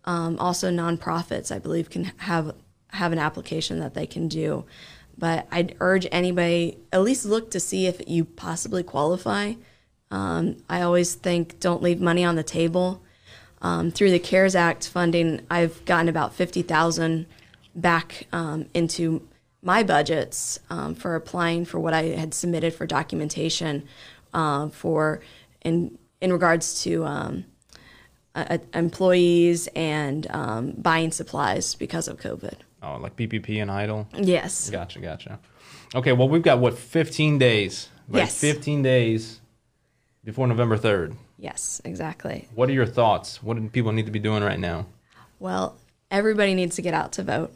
Um, 0.05 0.39
also, 0.39 0.71
nonprofits, 0.71 1.55
I 1.55 1.59
believe, 1.59 1.91
can 1.91 2.13
have 2.19 2.55
have 2.89 3.13
an 3.13 3.19
application 3.19 3.79
that 3.81 3.95
they 3.95 4.07
can 4.07 4.29
do. 4.29 4.65
But 5.19 5.47
I'd 5.51 5.77
urge 5.81 6.07
anybody 6.13 6.79
at 6.93 7.03
least 7.03 7.25
look 7.25 7.51
to 7.53 7.61
see 7.61 7.87
if 7.87 8.01
you 8.07 8.25
possibly 8.25 8.83
qualify. 8.83 9.55
Um, 10.11 10.57
I 10.69 10.83
always 10.83 11.15
think 11.15 11.59
don't 11.59 11.83
leave 11.83 12.01
money 12.01 12.25
on 12.25 12.37
the 12.37 12.43
table. 12.43 13.03
Um, 13.63 13.91
through 13.91 14.11
the 14.11 14.19
CARES 14.19 14.55
Act 14.55 14.87
funding, 14.87 15.41
I've 15.51 15.85
gotten 15.87 16.09
about 16.09 16.35
fifty 16.35 16.63
thousand 16.63 17.27
back 17.75 18.27
um, 18.33 18.67
into 18.75 19.27
my 19.67 19.83
budgets 19.83 20.61
um, 20.71 20.95
for 20.95 21.17
applying 21.17 21.65
for 21.65 21.81
what 21.81 21.93
I 21.93 22.05
had 22.05 22.33
submitted 22.33 22.73
for 22.73 22.87
documentation 22.87 23.83
uh, 24.33 24.69
for 24.69 25.21
in 25.63 25.99
in 26.21 26.33
regards 26.33 26.83
to 26.85 27.05
um, 27.05 27.45
uh, 28.37 28.59
employees 28.73 29.69
and 29.75 30.27
um, 30.31 30.71
buying 30.79 31.11
supplies 31.11 31.75
because 31.75 32.07
of 32.07 32.19
COVID. 32.19 32.55
Oh, 32.83 32.97
like 32.99 33.17
PPP 33.17 33.61
and 33.61 33.71
EIDL. 33.71 34.07
Yes. 34.17 34.71
Gotcha, 34.71 35.01
gotcha. 35.01 35.41
Okay, 35.95 36.13
well, 36.13 36.29
we've 36.29 36.43
got 36.43 36.59
what 36.61 36.79
15 36.79 37.39
days. 37.39 37.89
Right? 38.09 38.21
Yes. 38.21 38.41
15 38.41 38.83
days 38.83 39.41
before 40.25 40.47
November 40.47 40.79
3rd. 40.79 41.17
Yes, 41.39 41.83
exactly. 41.85 42.49
What 42.55 42.69
are 42.69 42.73
your 42.73 42.87
thoughts? 42.87 43.43
What 43.43 43.57
do 43.57 43.69
people 43.69 43.93
need 43.93 44.07
to 44.07 44.13
be 44.13 44.19
doing 44.21 44.43
right 44.43 44.61
now? 44.61 44.87
Well, 45.39 45.77
everybody 46.11 46.55
needs 46.55 46.77
to 46.77 46.83
get 46.83 46.95
out 46.95 47.13
to 47.13 47.23
vote. 47.23 47.53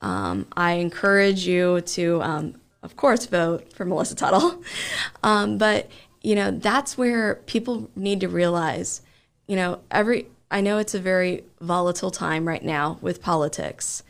Um, 0.00 0.46
I 0.56 0.72
encourage 0.72 1.46
you 1.46 1.80
to, 1.80 2.22
um, 2.22 2.60
of 2.82 2.96
course, 2.96 3.26
vote 3.26 3.72
for 3.72 3.84
Melissa 3.84 4.14
Tuttle. 4.14 4.62
Um, 5.22 5.56
but, 5.56 5.88
you 6.20 6.34
know, 6.34 6.50
that's 6.50 6.98
where 6.98 7.36
people 7.46 7.88
need 7.96 8.20
to 8.20 8.28
realize, 8.28 9.00
you 9.46 9.56
know, 9.56 9.80
every, 9.90 10.26
I 10.50 10.60
know 10.60 10.76
it's 10.76 10.94
a 10.94 11.00
very 11.00 11.44
volatile 11.62 12.10
time 12.10 12.46
right 12.46 12.62
now 12.62 12.98
with 13.00 13.22
politics. 13.22 14.02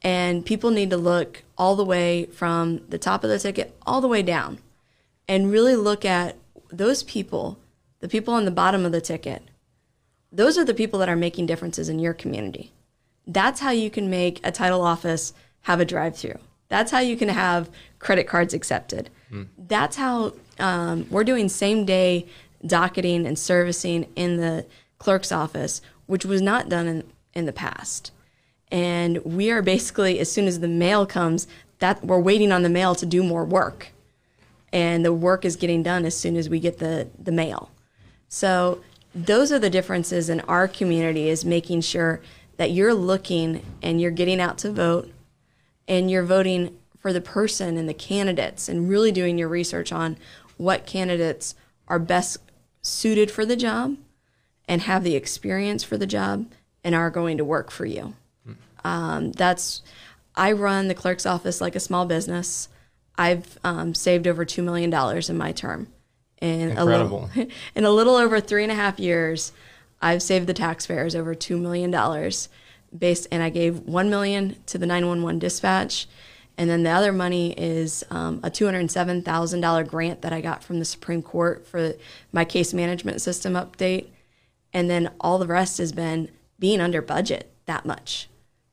And 0.00 0.44
people 0.44 0.70
need 0.70 0.88
to 0.90 0.96
look 0.96 1.42
all 1.56 1.76
the 1.76 1.84
way 1.84 2.26
from 2.26 2.80
the 2.88 2.98
top 2.98 3.24
of 3.24 3.30
the 3.30 3.38
ticket 3.38 3.76
all 3.86 4.00
the 4.00 4.08
way 4.08 4.22
down 4.22 4.58
and 5.28 5.50
really 5.50 5.76
look 5.76 6.04
at 6.04 6.36
those 6.70 7.02
people, 7.02 7.58
the 8.00 8.08
people 8.08 8.34
on 8.34 8.44
the 8.44 8.50
bottom 8.50 8.84
of 8.84 8.92
the 8.92 9.00
ticket. 9.00 9.42
Those 10.30 10.58
are 10.58 10.64
the 10.64 10.74
people 10.74 10.98
that 10.98 11.08
are 11.08 11.16
making 11.16 11.46
differences 11.46 11.88
in 11.88 11.98
your 11.98 12.12
community. 12.12 12.72
That's 13.26 13.60
how 13.60 13.70
you 13.70 13.90
can 13.90 14.10
make 14.10 14.40
a 14.44 14.52
title 14.52 14.82
office 14.82 15.32
have 15.62 15.80
a 15.80 15.84
drive 15.84 16.16
through. 16.16 16.38
That's 16.68 16.90
how 16.90 17.00
you 17.00 17.16
can 17.16 17.28
have 17.28 17.70
credit 17.98 18.26
cards 18.26 18.52
accepted. 18.54 19.10
That's 19.58 19.96
how 19.96 20.34
um, 20.58 21.06
we're 21.10 21.24
doing 21.24 21.48
same 21.48 21.84
day 21.84 22.26
docketing 22.66 23.26
and 23.26 23.38
servicing 23.38 24.06
in 24.16 24.36
the 24.36 24.66
clerk's 24.98 25.32
office, 25.32 25.80
which 26.06 26.24
was 26.24 26.40
not 26.40 26.68
done 26.68 26.86
in, 26.86 27.04
in 27.34 27.46
the 27.46 27.52
past. 27.52 28.10
And 28.70 29.18
we 29.24 29.50
are 29.50 29.62
basically, 29.62 30.18
as 30.18 30.30
soon 30.30 30.46
as 30.46 30.60
the 30.60 30.68
mail 30.68 31.06
comes, 31.06 31.46
that 31.78 32.04
we're 32.04 32.20
waiting 32.20 32.52
on 32.52 32.62
the 32.62 32.68
mail 32.68 32.94
to 32.94 33.06
do 33.06 33.22
more 33.22 33.44
work. 33.44 33.88
And 34.72 35.04
the 35.04 35.12
work 35.12 35.44
is 35.44 35.56
getting 35.56 35.82
done 35.82 36.04
as 36.04 36.16
soon 36.16 36.36
as 36.36 36.48
we 36.48 36.58
get 36.58 36.78
the, 36.78 37.08
the 37.18 37.32
mail. 37.32 37.70
So 38.28 38.82
those 39.14 39.52
are 39.52 39.58
the 39.58 39.70
differences 39.70 40.28
in 40.28 40.40
our 40.42 40.66
community 40.66 41.28
is 41.28 41.44
making 41.44 41.82
sure 41.82 42.20
that 42.56 42.70
you're 42.70 42.94
looking 42.94 43.64
and 43.82 44.00
you're 44.00 44.10
getting 44.10 44.40
out 44.40 44.58
to 44.58 44.72
vote 44.72 45.10
and 45.88 46.10
you're 46.10 46.24
voting 46.24 46.76
for 46.98 47.12
the 47.12 47.20
person 47.20 47.76
and 47.76 47.88
the 47.88 47.94
candidates 47.94 48.68
and 48.68 48.88
really 48.88 49.12
doing 49.12 49.38
your 49.38 49.48
research 49.48 49.92
on 49.92 50.16
what 50.56 50.86
candidates 50.86 51.54
are 51.88 51.98
best 51.98 52.38
suited 52.80 53.30
for 53.30 53.44
the 53.44 53.56
job 53.56 53.96
and 54.66 54.82
have 54.82 55.04
the 55.04 55.14
experience 55.14 55.84
for 55.84 55.98
the 55.98 56.06
job 56.06 56.46
and 56.82 56.94
are 56.94 57.10
going 57.10 57.36
to 57.36 57.44
work 57.44 57.70
for 57.70 57.84
you. 57.84 58.14
Um, 58.84 59.32
that's 59.32 59.82
I 60.36 60.52
run 60.52 60.88
the 60.88 60.94
clerk's 60.94 61.26
office 61.26 61.60
like 61.60 61.74
a 61.74 61.80
small 61.80 62.06
business. 62.06 62.68
I've 63.16 63.58
um, 63.64 63.94
saved 63.94 64.26
over 64.26 64.44
$2 64.44 64.62
million 64.62 64.92
in 65.28 65.38
my 65.38 65.52
term. 65.52 65.88
In 66.40 66.70
Incredible. 66.70 67.30
A 67.34 67.38
little, 67.38 67.52
in 67.74 67.84
a 67.84 67.90
little 67.90 68.16
over 68.16 68.40
three 68.40 68.62
and 68.62 68.72
a 68.72 68.74
half 68.74 68.98
years, 68.98 69.52
I've 70.04 70.22
saved 70.22 70.46
the 70.46 70.52
taxpayers 70.54 71.14
over 71.16 71.34
$2 71.34 71.58
million 71.58 71.90
based, 72.96 73.26
and 73.32 73.42
I 73.42 73.48
gave 73.48 73.80
1 73.80 74.10
million 74.10 74.56
to 74.66 74.76
the 74.76 74.84
911 74.84 75.38
dispatch. 75.38 76.06
And 76.58 76.68
then 76.68 76.82
the 76.82 76.90
other 76.90 77.10
money 77.10 77.52
is 77.58 78.04
um, 78.10 78.38
a 78.44 78.50
$207,000 78.50 79.88
grant 79.88 80.20
that 80.22 80.32
I 80.32 80.42
got 80.42 80.62
from 80.62 80.78
the 80.78 80.84
Supreme 80.84 81.22
Court 81.22 81.66
for 81.66 81.94
my 82.32 82.44
case 82.44 82.74
management 82.74 83.22
system 83.22 83.54
update. 83.54 84.08
And 84.74 84.90
then 84.90 85.10
all 85.20 85.38
the 85.38 85.46
rest 85.46 85.78
has 85.78 85.90
been 85.92 86.30
being 86.58 86.82
under 86.82 87.00
budget 87.00 87.50
that 87.64 87.86
much. 87.86 88.28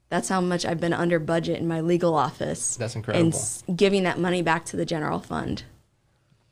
That's 0.10 0.28
how 0.28 0.42
much 0.42 0.66
I've 0.66 0.82
been 0.82 0.94
under 0.94 1.18
budget 1.18 1.60
in 1.62 1.68
my 1.68 1.80
legal 1.80 2.14
office. 2.14 2.76
That's 2.76 2.94
And 2.96 3.06
incredible. 3.06 3.30
s- 3.30 3.64
giving 3.74 4.04
that 4.04 4.20
money 4.20 4.42
back 4.42 4.66
to 4.66 4.76
the 4.78 4.86
general 4.86 5.20
fund. 5.20 5.64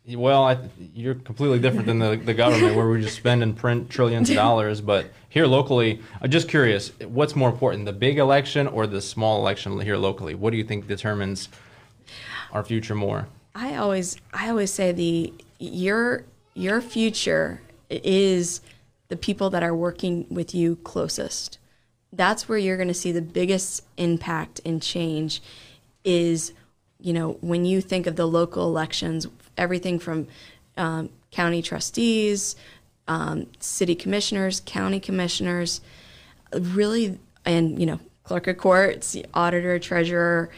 Well, 0.10 0.43
I, 0.43 0.58
you're 0.95 1.15
completely 1.15 1.60
different 1.60 1.86
than 1.86 2.00
the, 2.00 2.15
the 2.15 2.34
government 2.34 2.76
where 2.76 2.89
we 2.89 3.02
just 3.02 3.15
spend 3.15 3.43
and 3.43 3.56
print 3.56 3.89
trillions 3.89 4.30
of 4.30 4.36
dollars. 4.48 4.82
But 4.82 5.08
here 5.30 5.45
locally, 5.45 6.02
I'm 6.22 6.32
just 6.32 6.50
curious, 6.50 6.91
what's 7.00 7.36
more 7.36 7.50
important, 7.50 7.86
the 7.86 7.93
big 7.93 8.17
election 8.17 8.67
or 8.67 8.88
the 8.88 9.02
small 9.02 9.39
election 9.39 9.80
here 9.80 9.98
locally? 9.98 10.36
What 10.36 10.52
do 10.52 10.58
you 10.58 10.63
think 10.63 10.88
determines 10.88 11.50
our 12.52 12.63
future 12.63 12.95
more? 12.95 13.28
I 13.56 13.76
always 13.76 14.17
I 14.34 14.50
always 14.50 14.72
say 14.72 14.91
the 14.91 15.34
your 15.60 16.24
your 16.54 16.82
future 16.82 17.62
is 17.89 18.62
the 19.10 19.17
people 19.17 19.50
that 19.50 19.63
are 19.63 19.76
working 19.76 20.26
with 20.30 20.54
you 20.54 20.78
closest. 20.78 21.58
That's 22.13 22.48
where 22.48 22.58
you're 22.58 22.78
going 22.78 22.88
to 22.88 22.93
see 22.93 23.12
the 23.12 23.22
biggest 23.22 23.84
impact 23.98 24.62
and 24.65 24.82
change 24.82 25.41
is 26.04 26.54
you 27.00 27.13
know 27.13 27.34
when 27.41 27.65
you 27.65 27.82
think 27.82 28.08
of 28.08 28.15
the 28.15 28.26
local 28.26 28.65
elections 28.65 29.28
everything 29.60 30.00
from 30.00 30.28
um, 30.78 31.10
county 31.32 31.62
trustees 31.62 32.56
um, 33.08 33.48
city 33.60 33.95
commissioners 33.95 34.62
county 34.65 35.00
commissioners 35.00 35.82
really 36.54 37.19
and 37.45 37.80
you 37.80 37.86
know 37.86 38.00
clerk 38.24 38.48
of 38.48 38.58
courts 38.58 39.15
auditor 39.34 39.78
treasurer 39.80 40.50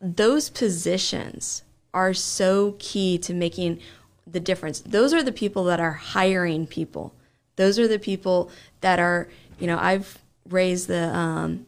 those 0.00 0.50
positions 0.50 1.62
are 1.94 2.14
so 2.14 2.74
key 2.78 3.18
to 3.18 3.34
making 3.34 3.80
the 4.26 4.40
difference. 4.40 4.80
Those 4.80 5.12
are 5.12 5.22
the 5.22 5.32
people 5.32 5.64
that 5.64 5.80
are 5.80 5.92
hiring 5.92 6.66
people. 6.66 7.12
Those 7.56 7.78
are 7.78 7.86
the 7.86 7.98
people 7.98 8.50
that 8.80 8.98
are, 8.98 9.28
you 9.58 9.66
know, 9.66 9.78
I've 9.78 10.18
raised 10.48 10.88
the 10.88 11.14
um, 11.14 11.66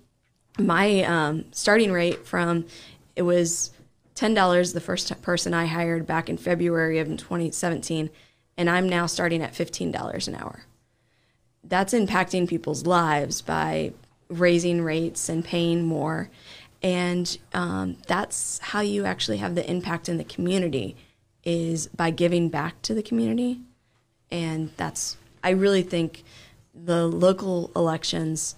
my 0.58 1.02
um, 1.02 1.44
starting 1.52 1.92
rate 1.92 2.26
from 2.26 2.64
it 3.16 3.22
was 3.22 3.70
ten 4.14 4.34
dollars 4.34 4.72
the 4.72 4.80
first 4.80 5.20
person 5.22 5.54
I 5.54 5.66
hired 5.66 6.06
back 6.06 6.28
in 6.28 6.36
February 6.36 6.98
of 6.98 7.08
2017, 7.08 8.10
and 8.56 8.70
I'm 8.70 8.88
now 8.88 9.06
starting 9.06 9.42
at 9.42 9.54
fifteen 9.54 9.90
dollars 9.90 10.28
an 10.28 10.34
hour 10.34 10.64
that's 11.68 11.94
impacting 11.94 12.48
people's 12.48 12.86
lives 12.86 13.40
by 13.40 13.92
raising 14.28 14.82
rates 14.82 15.28
and 15.28 15.44
paying 15.44 15.84
more. 15.84 16.30
And 16.82 17.38
um, 17.54 17.96
that's 18.06 18.58
how 18.58 18.80
you 18.80 19.04
actually 19.06 19.38
have 19.38 19.54
the 19.54 19.68
impact 19.68 20.08
in 20.08 20.18
the 20.18 20.24
community 20.24 20.96
is 21.44 21.86
by 21.88 22.10
giving 22.10 22.48
back 22.48 22.80
to 22.82 22.94
the 22.94 23.02
community. 23.02 23.60
And 24.30 24.70
that's, 24.76 25.16
I 25.42 25.50
really 25.50 25.82
think 25.82 26.24
the 26.74 27.06
local 27.06 27.70
elections, 27.74 28.56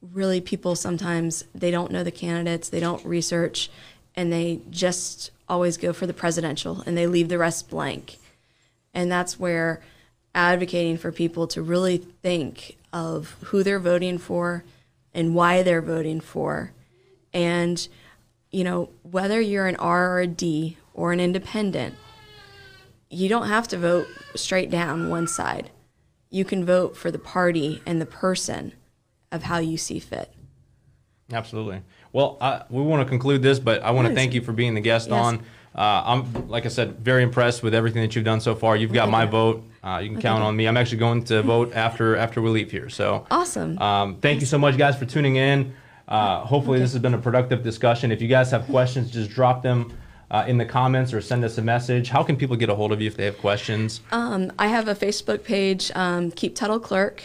really 0.00 0.40
people 0.40 0.74
sometimes, 0.74 1.44
they 1.54 1.70
don't 1.70 1.92
know 1.92 2.02
the 2.02 2.10
candidates, 2.10 2.68
they 2.68 2.80
don't 2.80 3.04
research, 3.04 3.70
and 4.18 4.32
they 4.32 4.60
just 4.68 5.30
always 5.48 5.76
go 5.76 5.92
for 5.92 6.04
the 6.04 6.12
presidential 6.12 6.82
and 6.84 6.98
they 6.98 7.06
leave 7.06 7.28
the 7.28 7.38
rest 7.38 7.70
blank. 7.70 8.18
And 8.92 9.12
that's 9.12 9.38
where 9.38 9.80
advocating 10.34 10.98
for 10.98 11.12
people 11.12 11.46
to 11.46 11.62
really 11.62 11.98
think 11.98 12.76
of 12.92 13.36
who 13.44 13.62
they're 13.62 13.78
voting 13.78 14.18
for 14.18 14.64
and 15.14 15.36
why 15.36 15.62
they're 15.62 15.80
voting 15.80 16.18
for. 16.18 16.72
And, 17.32 17.86
you 18.50 18.64
know, 18.64 18.88
whether 19.08 19.40
you're 19.40 19.68
an 19.68 19.76
R 19.76 20.10
or 20.10 20.18
a 20.18 20.26
D 20.26 20.78
or 20.94 21.12
an 21.12 21.20
independent, 21.20 21.94
you 23.08 23.28
don't 23.28 23.46
have 23.46 23.68
to 23.68 23.78
vote 23.78 24.08
straight 24.34 24.68
down 24.68 25.10
one 25.10 25.28
side. 25.28 25.70
You 26.28 26.44
can 26.44 26.64
vote 26.64 26.96
for 26.96 27.12
the 27.12 27.20
party 27.20 27.82
and 27.86 28.00
the 28.00 28.06
person 28.06 28.72
of 29.30 29.44
how 29.44 29.58
you 29.58 29.76
see 29.76 30.00
fit. 30.00 30.34
Absolutely. 31.32 31.82
Well, 32.12 32.38
I, 32.40 32.62
we 32.70 32.82
want 32.82 33.02
to 33.02 33.08
conclude 33.08 33.42
this, 33.42 33.58
but 33.58 33.82
I 33.82 33.90
want 33.90 34.08
to 34.08 34.14
thank 34.14 34.34
you 34.34 34.40
for 34.40 34.52
being 34.52 34.74
the 34.74 34.80
guest 34.80 35.08
Yes. 35.08 35.18
on. 35.18 35.36
Uh, 35.74 36.02
I'm, 36.06 36.48
like 36.48 36.64
I 36.66 36.68
said, 36.70 36.98
very 36.98 37.22
impressed 37.22 37.62
with 37.62 37.72
everything 37.74 38.02
that 38.02 38.16
you've 38.16 38.24
done 38.24 38.40
so 38.40 38.54
far. 38.54 38.74
You've 38.76 38.92
got 38.92 39.08
my 39.10 39.26
vote. 39.26 39.62
Uh, 39.84 40.00
you 40.02 40.10
can 40.10 40.20
count 40.20 40.42
on 40.42 40.56
me. 40.56 40.66
I'm 40.66 40.76
actually 40.76 40.98
going 40.98 41.22
to 41.24 41.42
vote 41.42 41.72
after 41.74 42.16
after 42.16 42.42
we 42.42 42.50
leave 42.50 42.70
here. 42.70 42.88
So 42.88 43.26
Awesome. 43.30 43.78
Um, 43.78 44.16
thank 44.16 44.40
you 44.40 44.46
so 44.46 44.58
much, 44.58 44.76
guys, 44.76 44.98
for 44.98 45.04
tuning 45.04 45.36
in. 45.36 45.72
Uh, 46.08 46.40
hopefully, 46.40 46.78
this 46.80 46.92
has 46.94 47.02
been 47.02 47.14
a 47.14 47.18
productive 47.18 47.62
discussion. 47.62 48.10
If 48.10 48.20
you 48.20 48.28
guys 48.28 48.50
have 48.50 48.64
questions, 48.66 49.10
just 49.10 49.30
drop 49.30 49.62
them 49.62 49.92
uh, 50.30 50.44
in 50.48 50.58
the 50.58 50.64
comments 50.64 51.12
or 51.12 51.20
send 51.20 51.44
us 51.44 51.58
a 51.58 51.62
message. 51.62 52.08
How 52.08 52.24
can 52.24 52.34
people 52.36 52.56
get 52.56 52.70
a 52.70 52.74
hold 52.74 52.90
of 52.92 53.00
you 53.00 53.06
if 53.06 53.16
they 53.16 53.26
have 53.26 53.38
questions? 53.38 54.00
Um, 54.10 54.50
I 54.58 54.66
have 54.68 54.88
a 54.88 54.94
Facebook 54.94 55.44
page, 55.44 55.92
um, 55.94 56.30
Keep 56.32 56.54
Tuttle 56.56 56.80
Clerk, 56.80 57.22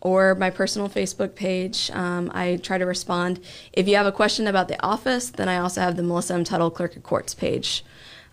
or 0.00 0.34
my 0.34 0.50
personal 0.50 0.88
Facebook 0.88 1.34
page. 1.34 1.90
Um, 1.92 2.30
I 2.34 2.56
try 2.56 2.78
to 2.78 2.86
respond. 2.86 3.40
If 3.72 3.88
you 3.88 3.96
have 3.96 4.06
a 4.06 4.12
question 4.12 4.46
about 4.46 4.68
the 4.68 4.80
office, 4.82 5.30
then 5.30 5.48
I 5.48 5.58
also 5.58 5.80
have 5.80 5.96
the 5.96 6.02
Melissa 6.02 6.34
M. 6.34 6.44
Tuttle 6.44 6.70
Clerk 6.70 6.96
of 6.96 7.02
Courts 7.02 7.34
page. 7.34 7.84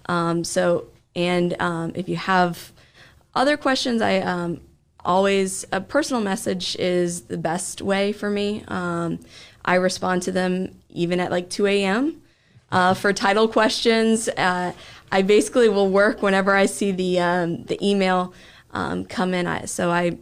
Um, 0.08 0.44
so, 0.44 0.88
and 1.16 1.60
um, 1.60 1.92
if 1.96 2.08
you 2.08 2.18
have 2.18 2.72
other 3.34 3.58
questions, 3.58 4.02
I 4.02 4.20
um, 4.20 4.62
always, 5.04 5.66
a 5.72 5.82
personal 5.82 6.22
message 6.22 6.76
is 6.76 7.22
the 7.22 7.38
best 7.38 7.82
way 7.82 8.12
for 8.12 8.30
me. 8.30 8.64
Um, 8.68 9.20
I 9.64 9.76
respond 9.76 10.22
to 10.24 10.32
them 10.32 10.80
even 10.90 11.20
at 11.20 11.32
like 11.32 11.50
2 11.50 11.66
a.m. 11.66 12.22
Uh, 12.72 12.94
for 12.94 13.12
title 13.12 13.48
questions. 13.48 14.30
Uh, 14.30 14.74
I 15.12 15.22
basically 15.24 15.70
will 15.70 15.90
work 15.90 16.22
whenever 16.22 16.56
I 16.56 16.66
see 16.68 16.92
the 16.92 17.20
um, 17.20 17.64
the 17.64 17.78
email 17.86 18.34
come 19.08 19.34
in. 19.34 19.48
I, 19.48 19.66
so 19.66 19.90
I 19.90 20.18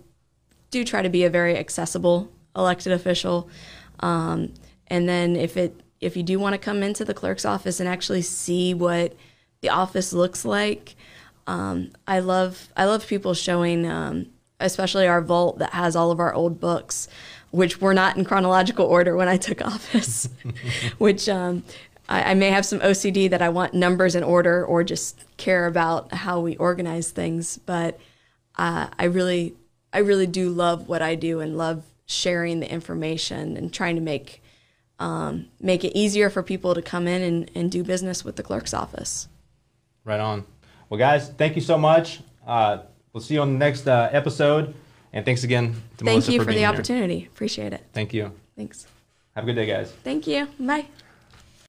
do 0.74 0.84
try 0.84 1.02
to 1.02 1.10
be 1.10 1.24
a 1.24 1.30
very 1.30 1.56
accessible 1.56 2.30
elected 2.56 2.92
official. 2.92 3.50
Um, 4.00 4.54
and 4.88 5.08
then 5.08 5.36
if 5.36 5.56
it 5.56 5.80
if 6.02 6.18
you 6.18 6.24
do 6.24 6.38
want 6.38 6.54
to 6.54 6.58
come 6.58 6.84
into 6.84 7.06
the 7.06 7.14
clerk's 7.14 7.46
office 7.46 7.80
and 7.80 7.88
actually 7.88 8.22
see 8.22 8.74
what 8.74 9.16
the 9.62 9.70
office 9.70 10.12
looks 10.12 10.44
like, 10.44 10.96
um, 11.48 11.92
I 12.08 12.20
love 12.20 12.68
I 12.76 12.86
love 12.86 13.08
people 13.08 13.34
showing, 13.34 13.88
um, 13.88 14.28
especially 14.60 15.08
our 15.08 15.22
vault 15.22 15.60
that 15.60 15.72
has 15.72 15.96
all 15.96 16.12
of 16.12 16.20
our 16.20 16.34
old 16.34 16.60
books, 16.60 17.08
which 17.52 17.80
were 17.80 17.94
not 17.94 18.18
in 18.18 18.26
chronological 18.26 18.86
order 18.86 19.16
when 19.16 19.30
I 19.30 19.38
took 19.38 19.62
office, 19.66 20.28
which. 20.98 21.30
Um, 21.30 21.64
I, 22.10 22.32
I 22.32 22.34
may 22.34 22.50
have 22.50 22.66
some 22.66 22.82
OCD 22.82 23.30
that 23.30 23.42
I 23.42 23.48
want 23.48 23.74
numbers 23.74 24.14
in 24.14 24.24
order 24.24 24.66
or 24.66 24.84
just 24.84 25.24
care 25.38 25.68
about 25.68 26.14
how 26.14 26.42
we 26.42 26.58
organize 26.58 27.12
things, 27.12 27.58
but 27.60 27.98
uh, 28.58 28.88
I 29.00 29.06
really, 29.06 29.56
I 29.94 30.00
really 30.00 30.28
do 30.28 30.50
love 30.50 30.90
what 30.90 31.02
I 31.02 31.16
do 31.16 31.40
and 31.40 31.58
love 31.58 31.84
sharing 32.06 32.60
the 32.60 32.70
information 32.70 33.56
and 33.56 33.72
trying 33.72 33.96
to 33.96 34.02
make 34.02 34.42
um, 35.00 35.48
make 35.60 35.84
it 35.84 35.98
easier 35.98 36.30
for 36.30 36.44
people 36.44 36.76
to 36.76 36.82
come 36.82 37.08
in 37.08 37.22
and, 37.22 37.52
and 37.56 37.72
do 37.72 37.84
business 37.84 38.24
with 38.24 38.36
the 38.36 38.44
clerk's 38.44 38.74
office. 38.74 39.28
Right 40.06 40.20
on. 40.20 40.46
Well, 40.90 40.98
guys, 40.98 41.30
thank 41.30 41.56
you 41.56 41.62
so 41.62 41.78
much. 41.78 42.22
Uh, 42.46 42.80
we'll 43.12 43.22
see 43.22 43.34
you 43.36 43.42
on 43.42 43.54
the 43.54 43.60
next 43.60 43.88
uh, 43.88 44.10
episode. 44.12 44.74
And 45.12 45.26
thanks 45.26 45.44
again 45.44 45.74
to 45.98 46.06
Thank 46.06 46.06
Melissa 46.06 46.32
you 46.32 46.40
for, 46.40 46.46
for 46.46 46.52
the 46.52 46.60
here. 46.60 46.68
opportunity. 46.70 47.30
Appreciate 47.32 47.74
it. 47.74 47.84
Thank 47.94 48.14
you. 48.14 48.32
Thanks. 48.56 48.88
Have 49.36 49.44
a 49.44 49.48
good 49.48 49.56
day, 49.56 49.66
guys. 49.66 49.92
Thank 50.04 50.28
you. 50.28 50.48
Bye. 50.60 50.88